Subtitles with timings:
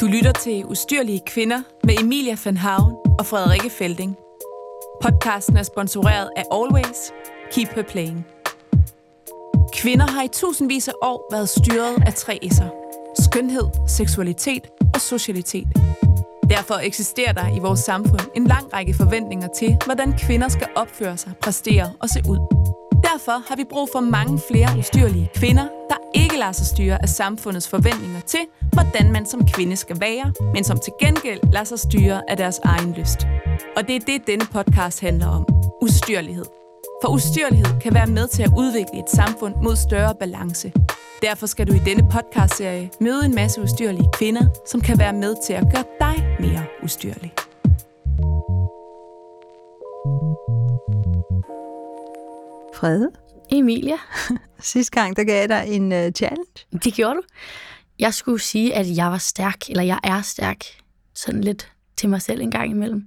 [0.00, 4.16] Du lytter til Ustyrlige Kvinder med Emilia van Havn og Frederikke Felding.
[5.02, 7.12] Podcasten er sponsoreret af Always.
[7.52, 8.26] Keep her playing.
[9.74, 12.68] Kvinder har i tusindvis af år været styret af tre S'er.
[13.22, 15.68] Skønhed, seksualitet og socialitet.
[16.50, 21.16] Derfor eksisterer der i vores samfund en lang række forventninger til, hvordan kvinder skal opføre
[21.16, 22.59] sig, præstere og se ud.
[23.02, 27.08] Derfor har vi brug for mange flere ustyrlige kvinder, der ikke lader sig styre af
[27.08, 28.40] samfundets forventninger til,
[28.72, 32.58] hvordan man som kvinde skal være, men som til gengæld lader sig styre af deres
[32.64, 33.26] egen lyst.
[33.76, 35.46] Og det er det, denne podcast handler om.
[35.82, 36.44] Ustyrlighed.
[37.02, 40.72] For ustyrlighed kan være med til at udvikle et samfund mod større balance.
[41.22, 45.34] Derfor skal du i denne podcastserie møde en masse ustyrlige kvinder, som kan være med
[45.46, 47.32] til at gøre dig mere ustyrlig.
[52.80, 53.10] Frede,
[53.52, 53.96] Emilia,
[54.60, 56.66] sidste gang, der gav jeg dig en uh, challenge.
[56.84, 57.22] det gjorde du.
[57.98, 60.64] Jeg skulle sige, at jeg var stærk, eller jeg er stærk,
[61.14, 63.04] sådan lidt til mig selv en gang imellem.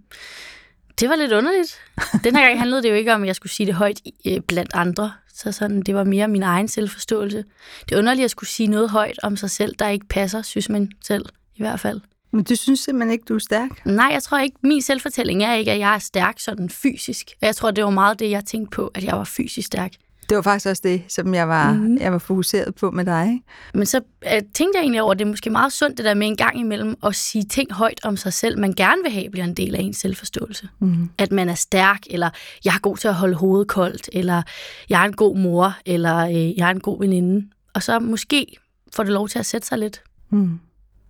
[0.99, 1.80] Det var lidt underligt.
[2.23, 4.39] Den her gang handlede det jo ikke om, at jeg skulle sige det højt øh,
[4.39, 5.13] blandt andre.
[5.33, 7.43] Så sådan, det var mere min egen selvforståelse.
[7.89, 10.69] Det er underligt at skulle sige noget højt om sig selv, der ikke passer, synes
[10.69, 12.02] man selv i hvert fald.
[12.34, 13.86] Men du synes simpelthen ikke, du er stærk?
[13.86, 17.31] Nej, jeg tror ikke, min selvfortælling er ikke, at jeg er stærk sådan fysisk.
[17.42, 19.92] Og jeg tror, det var meget det, jeg tænkte på, at jeg var fysisk stærk.
[20.30, 21.98] Det var faktisk også det, som jeg var, mm-hmm.
[21.98, 23.28] jeg var fokuseret på med dig.
[23.28, 23.44] Ikke?
[23.73, 26.14] Men så øh, tænkte jeg egentlig over, at det er måske meget sundt det der
[26.14, 29.30] med en gang imellem at sige ting højt om sig selv, man gerne vil have
[29.30, 30.70] bliver en del af ens selvforståelse.
[30.80, 31.09] Mm-hmm.
[31.17, 32.30] At man er stærk, eller
[32.66, 34.42] jeg er god til at holde hovedet koldt, eller
[34.89, 37.48] jeg er en god mor, eller øh, jeg er en god veninde.
[37.73, 38.58] Og så måske
[38.94, 40.02] får det lov til at sætte sig lidt.
[40.30, 40.59] Mm.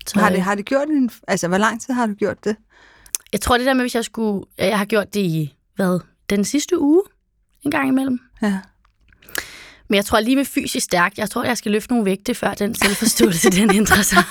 [0.08, 1.10] Så, Har, det, har det gjort en...
[1.28, 2.56] Altså, hvor lang tid har du gjort det?
[3.34, 4.46] Jeg tror det der med, hvis jeg skulle...
[4.58, 7.04] Jeg har gjort det i, hvad, den sidste uge
[7.62, 8.20] en gang imellem.
[8.42, 8.60] Ja.
[9.88, 12.54] Men jeg tror lige med fysisk stærk, jeg tror, jeg skal løfte nogle vægte, før
[12.54, 14.24] den selvforståelse, den ændrer sig.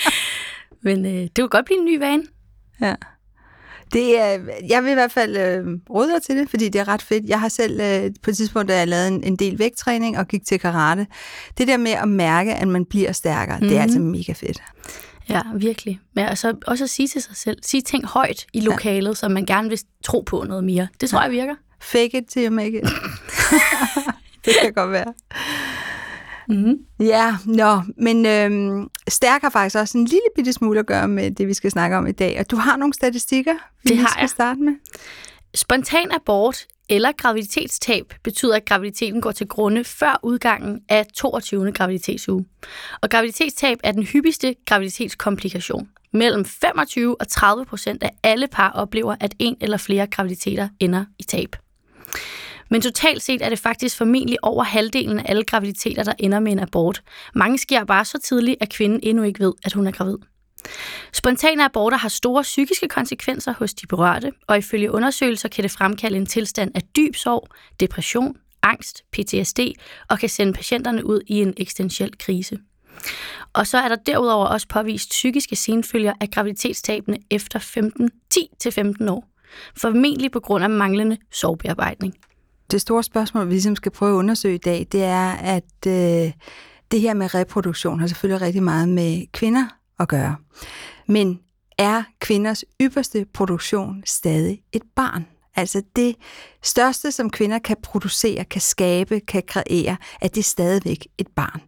[0.86, 2.22] Men øh, det kunne godt blive en ny vane.
[2.80, 2.94] ja.
[3.96, 6.88] Det er, jeg vil i hvert fald øh, råde dig til det, fordi det er
[6.88, 7.24] ret fedt.
[7.24, 10.28] Jeg har selv øh, på et tidspunkt, da jeg lavede en, en del vægttræning og
[10.28, 11.06] gik til karate,
[11.58, 13.68] det der med at mærke, at man bliver stærkere, mm-hmm.
[13.68, 14.62] det er altså mega fedt.
[15.28, 16.00] Ja, virkelig.
[16.14, 19.14] Men altså, også at sige til sig selv, sige ting højt i lokalet, ja.
[19.14, 20.88] som man gerne vil tro på noget mere.
[21.00, 21.22] Det tror ja.
[21.22, 21.54] jeg virker.
[21.80, 22.84] Fake it till you make it.
[24.44, 25.12] det kan godt være.
[26.48, 26.78] Mm-hmm.
[27.00, 31.30] Ja, nå, men øhm, stærk har faktisk også en lille bitte smule at gøre med
[31.30, 32.36] det, vi skal snakke om i dag.
[32.40, 34.30] Og du har nogle statistikker, vi Det har skal jeg.
[34.30, 34.72] starte med.
[35.54, 41.72] Spontan abort eller graviditetstab betyder, at graviditeten går til grunde før udgangen af 22.
[41.72, 42.44] graviditetsuge.
[43.02, 45.88] Og graviditetstab er den hyppigste graviditetskomplikation.
[46.12, 51.04] Mellem 25 og 30 procent af alle par oplever, at en eller flere graviditeter ender
[51.18, 51.56] i tab.
[52.70, 56.52] Men totalt set er det faktisk formentlig over halvdelen af alle graviditeter, der ender med
[56.52, 57.02] en abort.
[57.34, 60.16] Mange sker bare så tidligt, at kvinden endnu ikke ved, at hun er gravid.
[61.12, 66.16] Spontane aborter har store psykiske konsekvenser hos de berørte, og ifølge undersøgelser kan det fremkalde
[66.16, 67.48] en tilstand af dyb sorg,
[67.80, 69.60] depression, angst, PTSD
[70.08, 72.58] og kan sende patienterne ud i en eksistentiel krise.
[73.52, 79.28] Og så er der derudover også påvist psykiske senfølger af graviditetstabene efter 15, 10-15 år.
[79.76, 82.14] Formentlig på grund af manglende sorgbearbejdning.
[82.70, 86.32] Det store spørgsmål, vi ligesom skal prøve at undersøge i dag, det er, at øh,
[86.90, 89.66] det her med reproduktion har selvfølgelig rigtig meget med kvinder
[90.00, 90.36] at gøre.
[91.08, 91.40] Men
[91.78, 95.26] er kvinders ypperste produktion stadig et barn?
[95.56, 96.16] Altså det
[96.62, 101.60] største, som kvinder kan producere, kan skabe, kan kreere, er det stadigvæk et barn.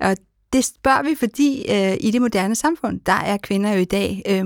[0.00, 0.16] Og
[0.52, 4.22] det spørger vi, fordi øh, i det moderne samfund, der er kvinder jo i dag,
[4.28, 4.44] øh,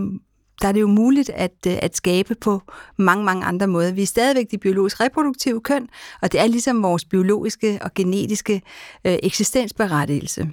[0.63, 2.63] der er det jo muligt at, øh, at skabe på
[2.97, 3.93] mange, mange andre måder.
[3.93, 5.89] Vi er stadigvæk det biologisk reproduktive køn,
[6.23, 8.63] og det er ligesom vores biologiske og genetiske
[9.05, 10.51] øh, eksistensberettigelse.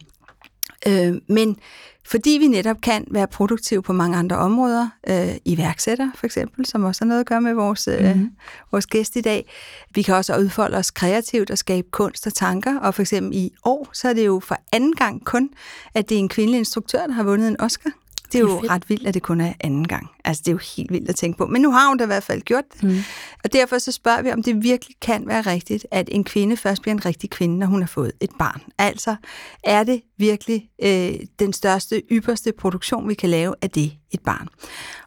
[0.87, 1.57] Øh, men
[2.05, 6.83] fordi vi netop kan være produktive på mange andre områder, øh, iværksætter for eksempel, som
[6.83, 8.31] også har noget at gøre med vores, øh, mm-hmm.
[8.71, 9.51] vores gæst i dag.
[9.95, 13.51] Vi kan også udfolde os kreativt og skabe kunst og tanker, og for eksempel i
[13.65, 15.49] år, så er det jo for anden gang kun,
[15.93, 17.91] at det er en kvindelig instruktør, der har vundet en Oscar.
[18.33, 18.71] Det er, jo fedt.
[18.71, 20.09] ret vildt, at det kun er anden gang.
[20.25, 21.45] Altså, det er jo helt vildt at tænke på.
[21.45, 22.83] Men nu har hun da i hvert fald gjort det.
[22.83, 22.97] Mm.
[23.43, 26.81] Og derfor så spørger vi, om det virkelig kan være rigtigt, at en kvinde først
[26.81, 28.61] bliver en rigtig kvinde, når hun har fået et barn.
[28.77, 29.15] Altså,
[29.63, 34.47] er det virkelig øh, den største, ypperste produktion, vi kan lave af det, et barn?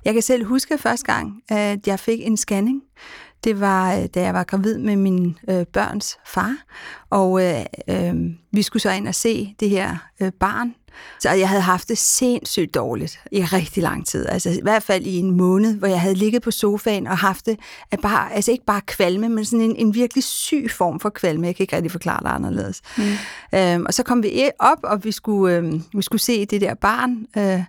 [0.05, 2.82] Jeg kan selv huske første gang, at jeg fik en scanning.
[3.44, 6.56] Det var, øh, da jeg var gravid med min øh, børns far,
[7.11, 8.14] og øh, øh,
[8.52, 10.75] vi skulle så ind og se det her øh, barn.
[11.20, 14.26] Så jeg havde haft det sindssygt dårligt i rigtig lang tid.
[14.28, 17.46] Altså i hvert fald i en måned, hvor jeg havde ligget på sofaen og haft
[17.46, 17.58] det,
[17.90, 21.46] at bare, altså ikke bare kvalme, men sådan en, en virkelig syg form for kvalme.
[21.46, 22.82] Jeg kan ikke rigtig forklare det anderledes.
[22.96, 23.58] Mm.
[23.58, 26.75] Øhm, og så kom vi op, og vi skulle, øhm, vi skulle se det der
[26.75, 27.62] barn, øh,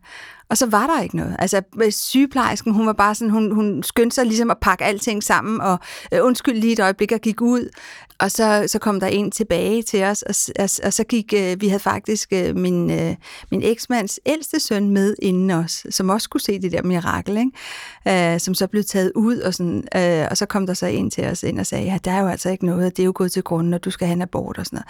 [0.49, 1.35] Og så var der ikke noget.
[1.39, 5.61] Altså sygeplejersken, hun var bare sådan, hun, hun skyndte sig ligesom at pakke alting sammen,
[5.61, 5.79] og
[6.13, 7.69] øh, undskyld lige et øjeblik, og gik ud.
[8.19, 11.61] Og så, så kom der en tilbage til os, og, og, og så gik, øh,
[11.61, 13.15] vi havde faktisk øh, min, øh,
[13.51, 18.33] min eksmands ældste søn med inden os, som også kunne se det der mirakel, ikke?
[18.33, 21.11] Øh, som så blev taget ud, og, sådan, øh, og så kom der så en
[21.11, 23.11] til os ind og sagde, ja, der er jo altså ikke noget, det er jo
[23.15, 24.87] gået til grunden, og du skal have en abort og sådan noget.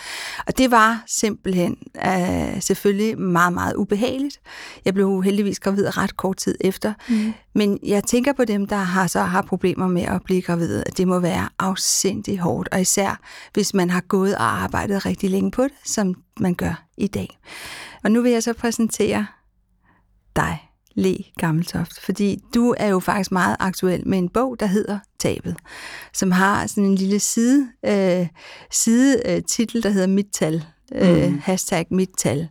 [0.47, 4.39] Og det var simpelthen øh, selvfølgelig meget, meget ubehageligt.
[4.85, 7.33] Jeg blev heldigvis gravid ret kort tid efter, mm.
[7.55, 10.97] men jeg tænker på dem, der har så har problemer med at blive gravid, at
[10.97, 13.16] det må være afsindig hårdt, og især
[13.53, 17.39] hvis man har gået og arbejdet rigtig længe på det, som man gør i dag.
[18.03, 19.27] Og nu vil jeg så præsentere
[20.35, 24.99] dig, Le Gammeltoft, fordi du er jo faktisk meget aktuel med en bog, der hedder
[25.19, 25.55] Tabet,
[26.13, 28.27] som har sådan en lille side, øh,
[28.71, 30.65] side øh, titel, der hedder Mit Tal,
[30.95, 31.39] øh, mm.
[31.43, 32.49] hashtag Mit Tal.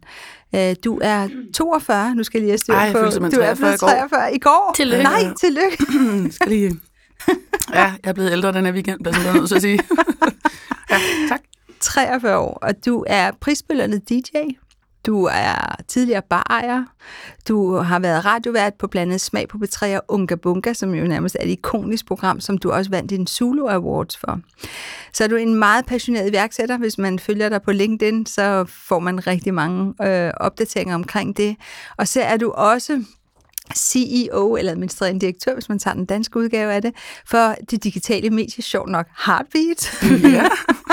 [0.55, 2.99] Øh, du er 42, nu skal jeg lige have styr Ej, på.
[2.99, 4.73] Du er blevet 43 i går.
[4.77, 5.03] Tillykke.
[5.03, 5.77] Nej, tillykke.
[6.35, 6.75] skal lige...
[7.75, 9.81] Ja, jeg er blevet ældre den her weekend, bliver jeg nødt til at sige.
[10.91, 10.99] ja,
[11.29, 11.41] tak.
[11.81, 14.37] 43 år, og du er prisbelønnet DJ.
[15.07, 16.85] Du er tidligere barejer.
[17.49, 21.37] Du har været radiovært på blandet Smag på B3 og Unga Bunga, som jo nærmest
[21.41, 24.41] er et ikonisk program, som du også vandt din Zulu Awards for.
[25.13, 26.79] Så er du en meget passioneret iværksætter.
[26.79, 31.57] Hvis man følger dig på LinkedIn, så får man rigtig mange øh, opdateringer omkring det.
[31.97, 33.05] Og så er du også
[33.75, 36.95] CEO eller administrerende direktør, hvis man tager den danske udgave af det,
[37.27, 40.03] for det digitale medie, sjovt nok, Heartbeat.
[40.33, 40.49] Ja,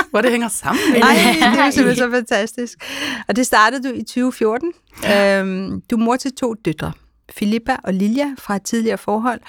[0.09, 0.83] hvor det hænger sammen.
[0.99, 1.15] Nej,
[1.53, 2.77] det er simpelthen så fantastisk.
[3.27, 4.73] Og det startede du i 2014.
[5.03, 5.39] Ja.
[5.39, 6.91] Øhm, du er mor til to døtre,
[7.31, 9.39] Filippa og Lilja fra et tidligere forhold,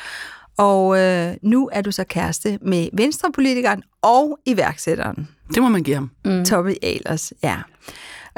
[0.56, 5.28] og øh, nu er du så kæreste med venstrepolitikeren og iværksætteren.
[5.54, 6.10] Det må man give ham.
[6.24, 6.44] Mm.
[6.44, 7.56] Tommy Ahlers, ja.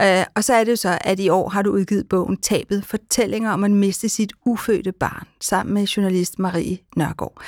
[0.03, 2.85] Uh, og så er det jo så, at i år har du udgivet bogen Tabet,
[2.85, 7.43] fortællinger om at miste sit ufødte barn, sammen med journalist Marie Nørgaard.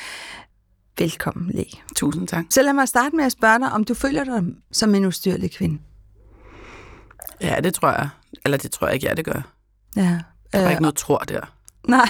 [0.99, 1.83] Velkommen, Læg.
[1.97, 2.45] Tusind tak.
[2.51, 5.51] Så lad mig starte med at spørge dig, om du føler dig som en ustyrlig
[5.51, 5.79] kvinde?
[7.41, 8.09] Ja, det tror jeg.
[8.45, 9.53] Eller det tror jeg ikke, ja, det gør.
[9.97, 10.19] Ja.
[10.53, 11.41] Der er uh, ikke noget tror der.
[11.89, 12.09] Nej.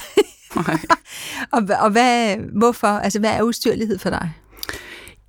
[0.56, 0.78] Nej.
[1.52, 2.86] og, og hvad, hvorfor?
[2.88, 4.32] Altså, hvad er ustyrlighed for dig?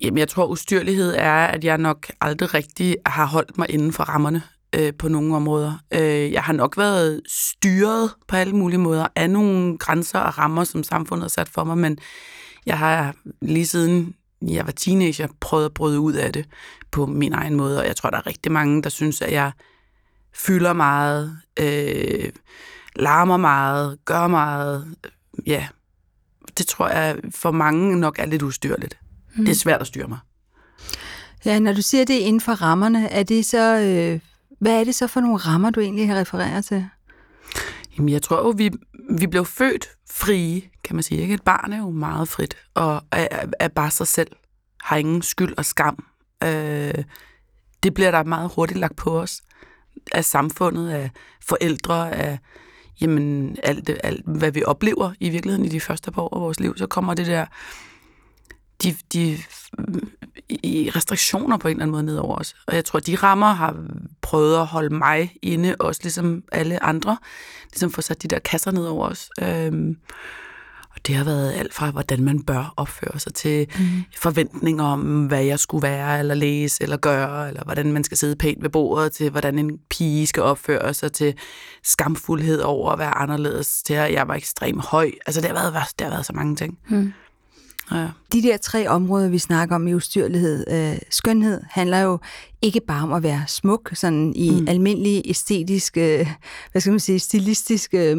[0.02, 4.04] Jamen, jeg tror, ustyrlighed er, at jeg nok aldrig rigtig har holdt mig inden for
[4.04, 4.44] rammerne
[4.76, 5.74] øh, på nogle områder.
[5.94, 10.64] Øh, jeg har nok været styret på alle mulige måder af nogle grænser og rammer,
[10.64, 11.98] som samfundet har sat for mig, men
[12.66, 14.16] jeg har lige siden
[14.48, 16.46] jeg var teenager prøvet at bryde ud af det
[16.92, 19.52] på min egen måde, og jeg tror, der er rigtig mange, der synes, at jeg
[20.36, 22.30] fylder meget, øh,
[22.96, 24.96] larmer meget, gør meget.
[25.46, 25.68] Ja,
[26.58, 29.00] det tror jeg for mange nok er lidt ustyrligt.
[29.36, 29.46] Mm.
[29.46, 30.20] Det er svært at styre mig.
[31.46, 34.20] Ja, når du siger det inden for rammerne, er det så øh,
[34.60, 36.88] hvad er det så for nogle rammer, du egentlig har refereret til?
[37.98, 38.72] Jamen, jeg tror jo, vi,
[39.10, 41.22] vi blev født frie, kan man sige.
[41.22, 41.34] Ikke?
[41.34, 44.32] Et barn er jo meget frit, og er, er bare sig selv.
[44.84, 46.06] Har ingen skyld og skam.
[46.44, 47.04] Øh,
[47.84, 49.42] det bliver der meget hurtigt lagt på os.
[50.12, 51.12] Af samfundet, af
[51.48, 52.40] forældre, af
[53.02, 56.60] jamen, alt, alt, hvad vi oplever i virkeligheden i de første par år af vores
[56.60, 56.78] liv.
[56.78, 57.46] Så kommer det der
[58.84, 59.38] de, de
[60.50, 62.56] i restriktioner på en eller anden måde ned over os.
[62.68, 63.76] Og jeg tror, de rammer har
[64.22, 67.18] prøvet at holde mig inde, også ligesom alle andre,
[67.72, 69.30] ligesom få sat de der kasser ned over os.
[69.42, 69.98] Øhm,
[70.96, 74.04] og det har været alt fra, hvordan man bør opføre sig til mm.
[74.18, 78.36] forventninger om, hvad jeg skulle være, eller læse, eller gøre, eller hvordan man skal sidde
[78.36, 81.34] pænt ved bordet, til hvordan en pige skal opføre sig, til
[81.84, 85.12] skamfuldhed over at være anderledes, til at jeg var ekstremt høj.
[85.26, 86.78] Altså det har været, det har været så mange ting.
[86.90, 87.14] Mm.
[87.92, 88.08] Ja.
[88.34, 92.20] De der tre områder, vi snakker om i ustyrlighed, øh, skønhed, handler jo
[92.62, 94.68] ikke bare om at være smuk, sådan i mm.
[94.68, 96.28] almindelig æstetisk, øh,
[96.72, 98.18] hvad skal man sige, stilistisk øh,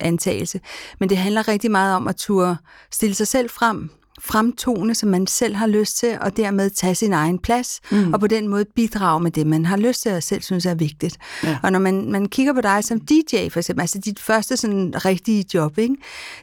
[0.00, 0.60] antagelse,
[1.00, 2.56] men det handler rigtig meget om at turde
[2.90, 7.12] stille sig selv frem, fremtone, som man selv har lyst til, og dermed tage sin
[7.12, 8.12] egen plads, mm.
[8.12, 10.74] og på den måde bidrage med det, man har lyst til, og selv synes er
[10.74, 11.18] vigtigt.
[11.44, 11.58] Ja.
[11.62, 14.92] Og når man, man kigger på dig som DJ, for eksempel, altså dit første sådan
[15.04, 15.96] rigtige job, ikke?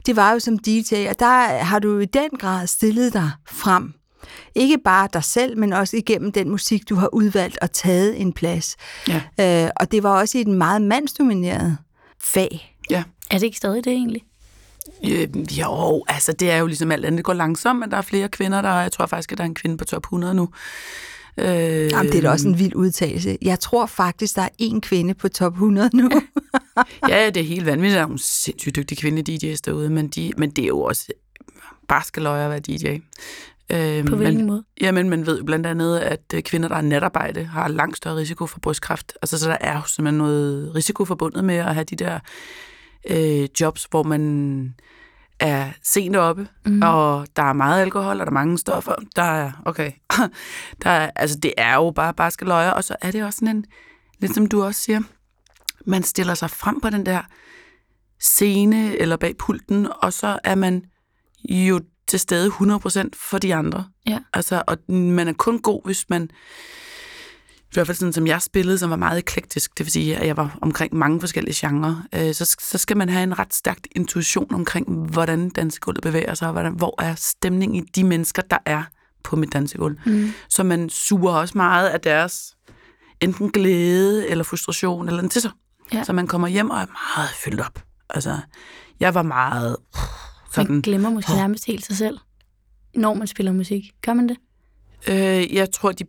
[0.06, 3.94] det var jo som DJ, og der har du i den grad stillet dig frem.
[4.56, 8.34] Ikke bare dig selv, men også igennem den musik, du har udvalgt og taget en
[8.34, 8.76] plads.
[9.08, 9.66] Ja.
[9.66, 11.78] Øh, og det var også i et meget mandsdomineret
[12.24, 12.78] fag.
[12.90, 13.04] Ja.
[13.32, 14.22] Er det ikke stadig det egentlig?
[15.04, 17.18] Øh, jo, altså det er jo ligesom alt andet.
[17.18, 19.48] Det går langsomt, men der er flere kvinder, der Jeg tror faktisk, at der er
[19.48, 20.50] en kvinde på top 100 nu.
[21.38, 21.48] Øh,
[21.92, 23.38] Jamen, det er da også en vild udtalelse.
[23.42, 26.10] Jeg tror faktisk, der er en kvinde på top 100 nu.
[27.10, 27.96] ja, det er helt vanvittigt.
[27.96, 31.08] Der er nogle sindssygt dygtige kvinde DJ's derude, men, de, men det er jo også
[32.18, 32.98] løg at være DJ.
[33.70, 34.64] Øh, på hvilken man, måde?
[34.82, 38.48] Jamen, man ved blandt andet, at øh, kvinder, der er natarbejde, har langt større risiko
[38.48, 39.14] for brystkræft.
[39.22, 42.20] Altså, så der er jo simpelthen noget risiko forbundet med at have de der
[43.10, 44.76] øh, jobs, hvor man
[45.40, 46.82] er sent oppe, mm.
[46.82, 48.96] og der er meget alkohol, og der er mange stoffer.
[49.16, 49.92] Der er, okay,
[50.84, 53.56] der er, altså det er jo bare barske løjer, og så er det også sådan
[53.56, 53.66] en,
[54.20, 55.02] lidt som du også siger,
[55.86, 57.22] man stiller sig frem på den der
[58.20, 60.86] scene eller bag pulten, og så er man
[61.50, 63.86] jo til stede 100% for de andre.
[64.08, 64.20] Ja.
[64.34, 66.30] Altså, og man er kun god, hvis man
[67.76, 70.28] i hvert fald sådan, som jeg spillede, som var meget eklektisk, det vil sige, at
[70.28, 73.78] jeg var omkring mange forskellige genrer, øh, så, så skal man have en ret stærk
[73.96, 78.58] intuition omkring, hvordan dansegulvet bevæger sig, og hvordan, hvor er stemningen i de mennesker, der
[78.66, 78.84] er
[79.24, 79.98] på mit dansegulv.
[80.06, 80.30] Mm.
[80.50, 82.56] Så man suger også meget af deres
[83.22, 85.52] enten glæde eller frustration eller til sig.
[85.94, 86.04] Ja.
[86.04, 87.84] Så man kommer hjem og er meget fyldt op.
[88.10, 88.38] Altså,
[89.00, 89.78] jeg var meget
[90.52, 90.72] sådan...
[90.72, 92.18] Man glemmer måske nærmest helt sig selv,
[92.96, 93.84] når man spiller musik.
[94.02, 94.38] Gør man det?
[95.08, 96.04] Øh, jeg tror, de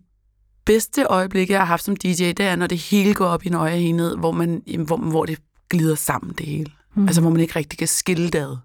[0.66, 3.48] bedste øjeblikke, jeg har haft som DJ, det er, når det hele går op i
[3.48, 6.70] en øjehenhed, hvor, man, hvor, hvor det glider sammen, det hele.
[6.94, 7.06] Mm.
[7.06, 8.56] Altså, hvor man ikke rigtig kan skille det ad.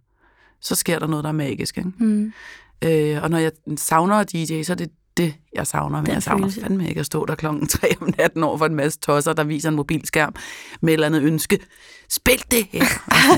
[0.59, 1.77] Så sker der noget, der er magisk.
[1.77, 1.89] Ikke?
[1.97, 2.33] Mm.
[2.81, 5.97] Øh, og når jeg savner DJ, så er det det, jeg savner.
[5.97, 6.61] Men Den jeg savner følelse.
[6.61, 9.43] fandme ikke at stå der klokken 3 om natten over for en masse tosser, der
[9.43, 10.35] viser en mobilskærm
[10.81, 11.59] med et eller andet ønske.
[12.09, 12.79] Spil det her!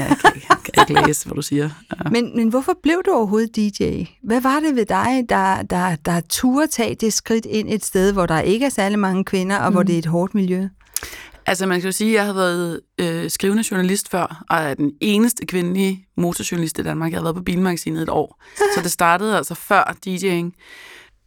[0.10, 1.70] Jeg, kan, jeg kan ikke læse, hvad du siger.
[2.04, 2.10] Ja.
[2.10, 4.04] Men, men hvorfor blev du overhovedet DJ?
[4.24, 8.14] Hvad var det ved dig, der, der, der turde tage det skridt ind et sted,
[8.14, 9.76] hvor der ikke er særlig mange kvinder, og mm.
[9.76, 10.68] hvor det er et hårdt miljø?
[11.46, 14.74] Altså, man kan jo sige, at jeg har været øh, skrivende journalist før, og er
[14.74, 17.12] den eneste kvindelige motorjournalist i Danmark.
[17.12, 18.44] Jeg har været på Bilmagasinet et år.
[18.76, 20.52] Så det startede altså før DJ'ing.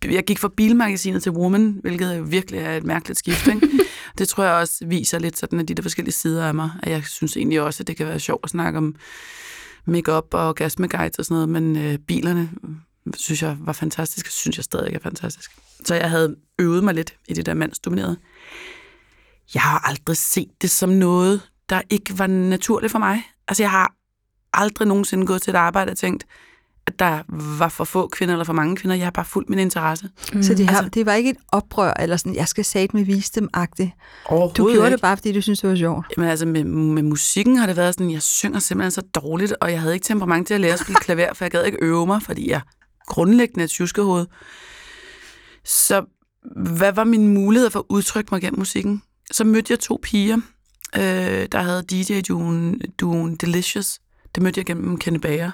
[0.04, 3.46] Jeg gik fra Bilmagasinet til Woman, hvilket virkelig er et mærkeligt skift.
[3.46, 3.68] Ikke?
[4.18, 6.70] det tror jeg også viser lidt sådan af de der forskellige sider af mig.
[6.82, 8.94] At jeg synes egentlig også, at det kan være sjovt at snakke om
[9.84, 12.50] makeup og orgasmeguides og sådan noget, men øh, bilerne
[13.16, 15.50] synes jeg var fantastisk, og synes jeg stadig er fantastisk.
[15.84, 18.16] Så jeg havde øvet mig lidt i det der mandsdominerede.
[19.54, 23.22] Jeg har aldrig set det som noget, der ikke var naturligt for mig.
[23.48, 23.94] Altså, jeg har
[24.52, 26.26] aldrig nogensinde gået til et arbejde og tænkt,
[26.86, 27.22] at der
[27.58, 28.96] var for få kvinder eller for mange kvinder.
[28.96, 30.08] Jeg har bare fulgt min interesse.
[30.32, 30.42] Mm.
[30.42, 33.04] Så det, har, Altså- det var ikke et oprør, eller sådan, jeg skal sat med
[33.04, 33.90] vise dem-agtigt.
[34.26, 34.92] Overhovedet Du gjorde ikke.
[34.92, 36.06] det bare, fordi du synes det var sjovt.
[36.16, 39.70] Jamen altså, med, med musikken har det været sådan, jeg synger simpelthen så dårligt, og
[39.72, 42.06] jeg havde ikke temperament til at lære at spille klaver, for jeg gad ikke øve
[42.06, 42.60] mig, fordi jeg
[43.06, 44.26] grundlæggende er et tjuskehoved.
[45.64, 46.04] Så
[46.56, 49.02] hvad var min mulighed for at udtrykke mig gennem musikken?
[49.32, 50.36] Så mødte jeg to piger,
[50.96, 51.02] øh,
[51.52, 53.98] der havde DJ-duen duen Delicious.
[54.34, 55.50] Det mødte jeg gennem Kenny Bager.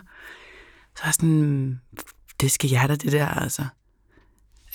[0.97, 1.81] Så jeg sådan,
[2.41, 3.65] det skal jeg da, det der, altså.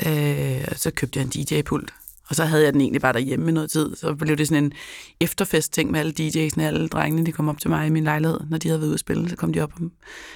[0.05, 1.93] Øh, og så købte jeg en DJ-pult.
[2.29, 3.95] Og så havde jeg den egentlig bare derhjemme i noget tid.
[3.95, 4.73] Så blev det sådan en
[5.19, 8.57] efterfest-ting med alle DJ'sene, alle drengene, de kom op til mig i min lejlighed, når
[8.57, 9.29] de havde været ude at spille.
[9.29, 9.83] Så kom de op om...
[9.83, 9.91] En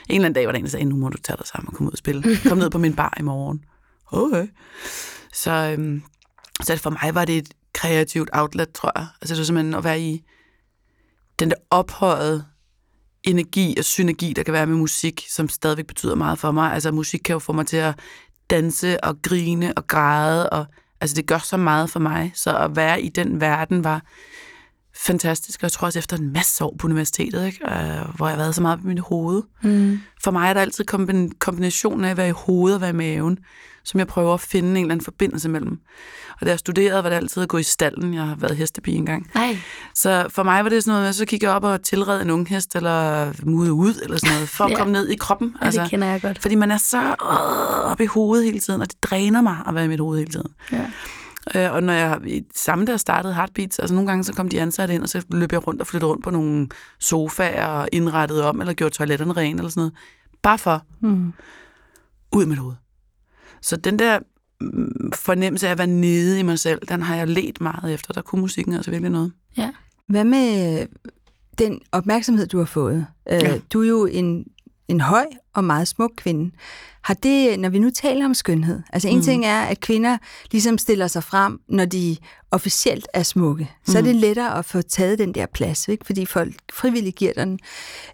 [0.09, 1.73] eller anden dag var der en, der sagde, nu må du tage dig sammen og
[1.73, 2.23] komme ud og spille.
[2.49, 3.65] Kom ned på min bar i morgen.
[4.11, 4.47] Okay.
[5.33, 6.03] Så, øhm,
[6.63, 9.07] så for mig var det et kreativt outlet, tror jeg.
[9.21, 10.23] Altså det var simpelthen at være i
[11.39, 12.45] den der ophøjet
[13.23, 16.73] energi og synergi, der kan være med musik, som stadigvæk betyder meget for mig.
[16.73, 17.99] Altså musik kan jo få mig til at
[18.49, 20.65] danse og grine og græde, og
[21.01, 22.31] altså det gør så meget for mig.
[22.35, 24.01] Så at være i den verden var
[24.95, 27.65] fantastisk, og jeg tror også efter en masse år på universitetet, ikke?
[27.65, 29.43] Øh, hvor jeg har været så meget på mit hoved.
[29.63, 29.99] Mm.
[30.23, 32.93] For mig er der altid kombin- kombinationen af at være i hovedet og være i
[32.93, 33.37] maven,
[33.83, 35.79] som jeg prøver at finde en eller anden forbindelse mellem.
[36.39, 38.13] Og da jeg studerede, var det altid at gå i stallen.
[38.13, 39.31] Jeg har været hestepige engang.
[39.35, 39.57] Nej.
[39.95, 42.29] Så for mig var det sådan noget med, at så kigge op og tilrede en
[42.29, 44.75] ung hest, eller mude ud, eller sådan noget, for at Ja.
[44.77, 45.55] komme ned i kroppen.
[45.61, 46.39] Altså, det kender jeg godt.
[46.41, 49.75] fordi man er så øh, oppe i hovedet hele tiden, og det dræner mig at
[49.75, 50.51] være i mit hoved hele tiden.
[50.71, 50.85] Ja.
[51.55, 52.19] Øh, og når jeg
[52.55, 55.51] samme der startede Heartbeats, altså nogle gange så kom de ansatte ind, og så løb
[55.51, 56.67] jeg rundt og flyttede rundt på nogle
[56.99, 59.93] sofaer og indrettede om, eller gjorde toiletterne rene, eller sådan noget.
[60.41, 61.33] Bare for Mm.
[62.31, 62.75] ud med hoved.
[63.61, 64.19] Så den der
[64.61, 68.13] mm, fornemmelse af at være nede i mig selv, den har jeg let meget efter.
[68.13, 69.31] Der kunne musikken altså virkelig noget.
[69.57, 69.69] Ja.
[70.09, 70.85] Hvad med
[71.57, 73.05] den opmærksomhed, du har fået?
[73.31, 73.57] Øh, Ja.
[73.73, 74.45] Du er jo en,
[74.87, 76.51] en høj og meget smuk kvinde.
[77.03, 79.17] Har det, når vi nu taler om skønhed, altså en Mm.
[79.19, 79.23] mm.
[79.25, 80.17] ting er, at kvinder
[80.51, 82.17] ligesom stiller sig frem, når de
[82.51, 83.71] officielt er smukke.
[83.85, 84.07] Så er Mm.
[84.07, 86.05] det lettere at få taget den der plads, ikke?
[86.05, 87.59] fordi folk frivilligt giver den.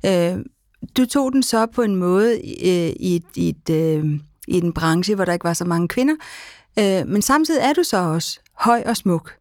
[0.06, 0.46] Øh,
[0.98, 4.74] du tog den så på en måde øh, i, et, i, et, øh, i en
[4.74, 6.16] branche, hvor der ikke var så mange kvinder,
[6.80, 9.34] øh, men samtidig er du så også høj og smuk.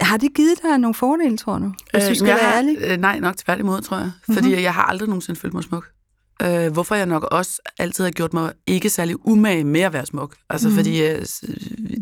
[0.00, 1.72] Har det givet dig nogle fordele, tror du?
[1.92, 2.76] Hvis du skal jeg være har, ærlig?
[2.80, 4.10] øh, nej, nok tværtimod, tror jeg.
[4.26, 4.62] Fordi mm-hmm.
[4.62, 5.86] jeg har aldrig nogensinde følt mig smuk.
[6.42, 10.06] Øh, hvorfor jeg nok også altid har gjort mig ikke særlig umage med at være
[10.06, 10.36] smuk.
[10.50, 10.74] Altså, mm.
[10.74, 11.26] fordi øh,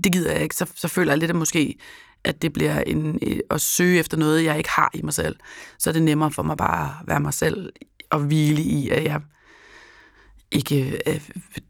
[0.04, 0.54] det gider jeg ikke.
[0.54, 1.78] Så, så føler jeg lidt at måske,
[2.25, 5.37] at det bliver en, øh, at søge efter noget, jeg ikke har i mig selv.
[5.78, 7.72] Så er det nemmere for mig bare at være mig selv
[8.11, 9.20] og hvile i, at jeg
[10.52, 11.21] ikke øh,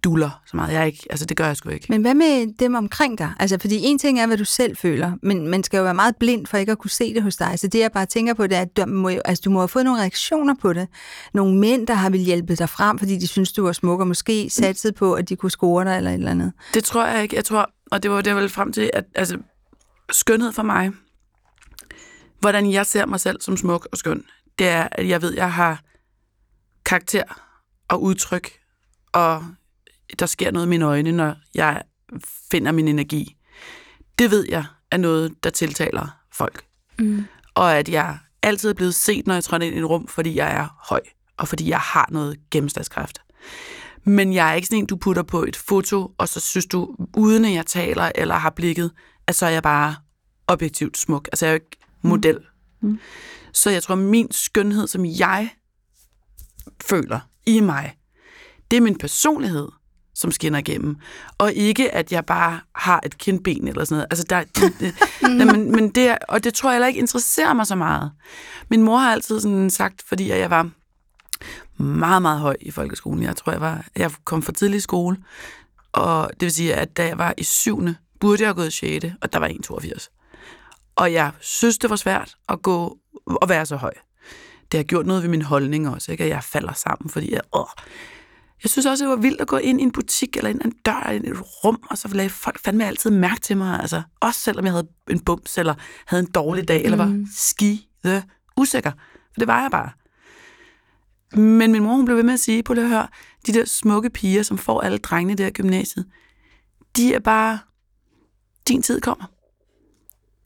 [0.05, 0.73] duller så meget.
[0.73, 1.87] Jeg ikke, altså det gør jeg sgu ikke.
[1.89, 3.33] Men hvad med dem omkring dig?
[3.39, 6.17] Altså, fordi en ting er, hvad du selv føler, men man skal jo være meget
[6.17, 7.59] blind for ikke at kunne se det hos dig.
[7.59, 9.69] Så det, jeg bare tænker på, det er, at du må, altså, du må have
[9.69, 10.89] fået nogle reaktioner på det.
[11.35, 14.07] Nogle mænd, der har vil hjælpe dig frem, fordi de synes, du var smuk, og
[14.07, 16.53] måske satset på, at de kunne score dig eller et eller andet.
[16.75, 17.37] Det tror jeg ikke.
[17.37, 19.39] Jeg tror, og det var det, jeg ville frem til, at altså,
[20.13, 20.91] skønhed for mig,
[22.41, 24.25] hvordan jeg ser mig selv som smuk og skøn,
[24.59, 25.83] det er, at jeg ved, at jeg har
[26.85, 27.23] karakter
[27.89, 28.62] og udtryk,
[29.13, 29.45] og
[30.19, 31.83] der sker noget i mine øjne, når jeg
[32.51, 33.37] finder min energi.
[34.19, 36.65] Det ved jeg er noget, der tiltaler folk.
[36.99, 37.25] Mm.
[37.55, 40.37] Og at jeg altid er blevet set, når jeg træder ind i et rum, fordi
[40.37, 41.01] jeg er høj,
[41.37, 43.19] og fordi jeg har noget gennemslagskraft.
[44.05, 46.97] Men jeg er ikke sådan en, du putter på et foto, og så synes du,
[47.17, 48.91] uden at jeg taler eller har blikket,
[49.27, 49.97] at så er jeg bare
[50.47, 51.29] objektivt smuk.
[51.33, 52.39] Altså jeg er jo ikke model.
[52.81, 52.99] Mm.
[53.53, 55.51] Så jeg tror, min skønhed, som jeg
[56.85, 57.97] føler i mig,
[58.73, 59.69] det er min personlighed,
[60.15, 60.97] som skinner igennem.
[61.39, 64.07] Og ikke, at jeg bare har et kindben eller sådan noget.
[64.11, 64.95] Altså, der, det, det,
[65.37, 68.13] nej, men, men det, og det tror jeg heller ikke interesserer mig så meget.
[68.71, 70.71] Min mor har altid sådan sagt, fordi jeg var
[71.83, 73.23] meget, meget høj i folkeskolen.
[73.23, 75.17] Jeg tror, jeg var, jeg kom for tidlig skole.
[75.93, 79.01] Og det vil sige, at da jeg var i syvende, burde jeg have gået i
[79.01, 79.07] 6.
[79.23, 80.93] og der var 1,82.
[80.97, 83.93] Og jeg synes, det var svært at gå og være så høj.
[84.73, 86.25] Det har gjort noget ved min holdning også, ikke?
[86.25, 87.67] at jeg falder sammen, fordi jeg, åh,
[88.63, 90.67] jeg synes også, det var vildt at gå ind i en butik eller ind i
[90.67, 93.81] en dør eller et rum, og så lagde folk fandme altid mærke til mig.
[93.81, 95.75] Altså, også selvom jeg havde en bums, eller
[96.07, 98.23] havde en dårlig dag, eller var skide
[98.57, 98.91] usikker.
[99.33, 99.91] For det var jeg bare.
[101.41, 103.13] Men min mor, hun blev ved med at sige, på det hør,
[103.47, 106.07] de der smukke piger, som får alle drengene der i gymnasiet,
[106.97, 107.59] de er bare,
[108.69, 109.25] din tid kommer.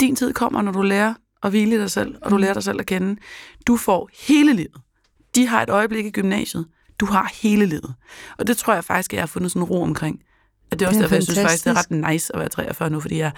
[0.00, 2.62] Din tid kommer, når du lærer at hvile i dig selv, og du lærer dig
[2.62, 3.20] selv at kende.
[3.66, 4.80] Du får hele livet.
[5.34, 6.66] De har et øjeblik i gymnasiet.
[7.00, 7.94] Du har hele livet.
[8.38, 10.20] Og det tror jeg faktisk, at jeg har fundet sådan ro omkring.
[10.70, 12.02] At det er også Det er derfor, jeg synes faktisk, det er fantastisk.
[12.04, 13.32] ret nice at være 43 nu, fordi jeg,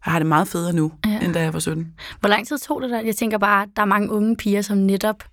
[0.00, 1.20] har det meget federe nu, Ja.
[1.20, 1.92] end da jeg var 17.
[2.20, 3.02] Hvor lang tid tog det dig?
[3.06, 5.24] Jeg tænker bare, at der er mange unge piger, som netop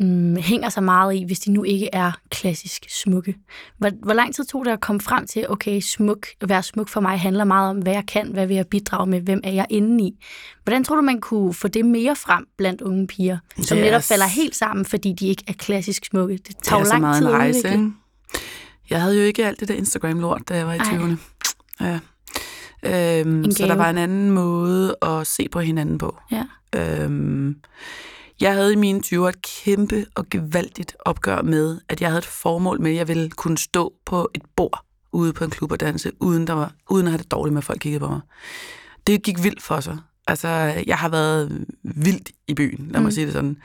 [0.00, 3.34] mm, hænger sig meget i, hvis de nu ikke er klassisk smukke.
[3.78, 6.88] Hvor, hvor lang tid tog det at komme frem til, okay, smuk, at være smuk
[6.88, 9.52] for mig handler meget om, hvad jeg kan, hvad vil jeg bidrage med, hvem er
[9.52, 10.24] jeg inde i.
[10.64, 13.84] Hvordan tror du, man kunne få det mere frem blandt unge piger, som Det er
[13.84, 16.36] netop falder helt sammen, fordi de ikke er klassisk smukke?
[16.36, 17.90] Det Det tager er jo så lang meget tid en rejse, ikke?
[18.90, 20.84] Jeg havde jo ikke alt det der Instagram-lort, da jeg var i Ej.
[20.84, 21.16] 20'erne.
[21.80, 21.98] Ja.
[22.82, 26.16] Øhm, så der var en anden måde at se på hinanden på.
[26.32, 26.44] Ja.
[26.76, 27.56] Øhm,
[28.40, 32.24] jeg havde i mine 20'er et kæmpe og gevaldigt opgør med, at jeg havde et
[32.24, 35.80] formål med, at jeg ville kunne stå på et bord ude på en klub og
[35.80, 38.20] danse, uden, der var, uden at have det dårligt med, at folk kiggede på mig.
[39.06, 39.98] Det gik vildt for sig.
[40.26, 40.48] Altså,
[40.86, 43.10] jeg har været vildt i byen, lad mig Mm.
[43.10, 43.56] sige det sådan,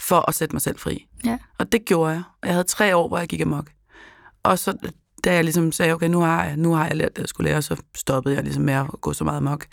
[0.00, 1.06] for at sætte mig selv fri.
[1.24, 1.38] Ja.
[1.58, 2.22] Og det gjorde jeg.
[2.42, 3.66] Og Jeg havde tre år, hvor jeg gik amok.
[4.42, 4.76] Og så,
[5.24, 7.50] da jeg ligesom sagde, okay, nu har jeg, nu har jeg lært det, jeg skulle
[7.50, 9.66] lære, så stoppede jeg ligesom med at gå så meget amok.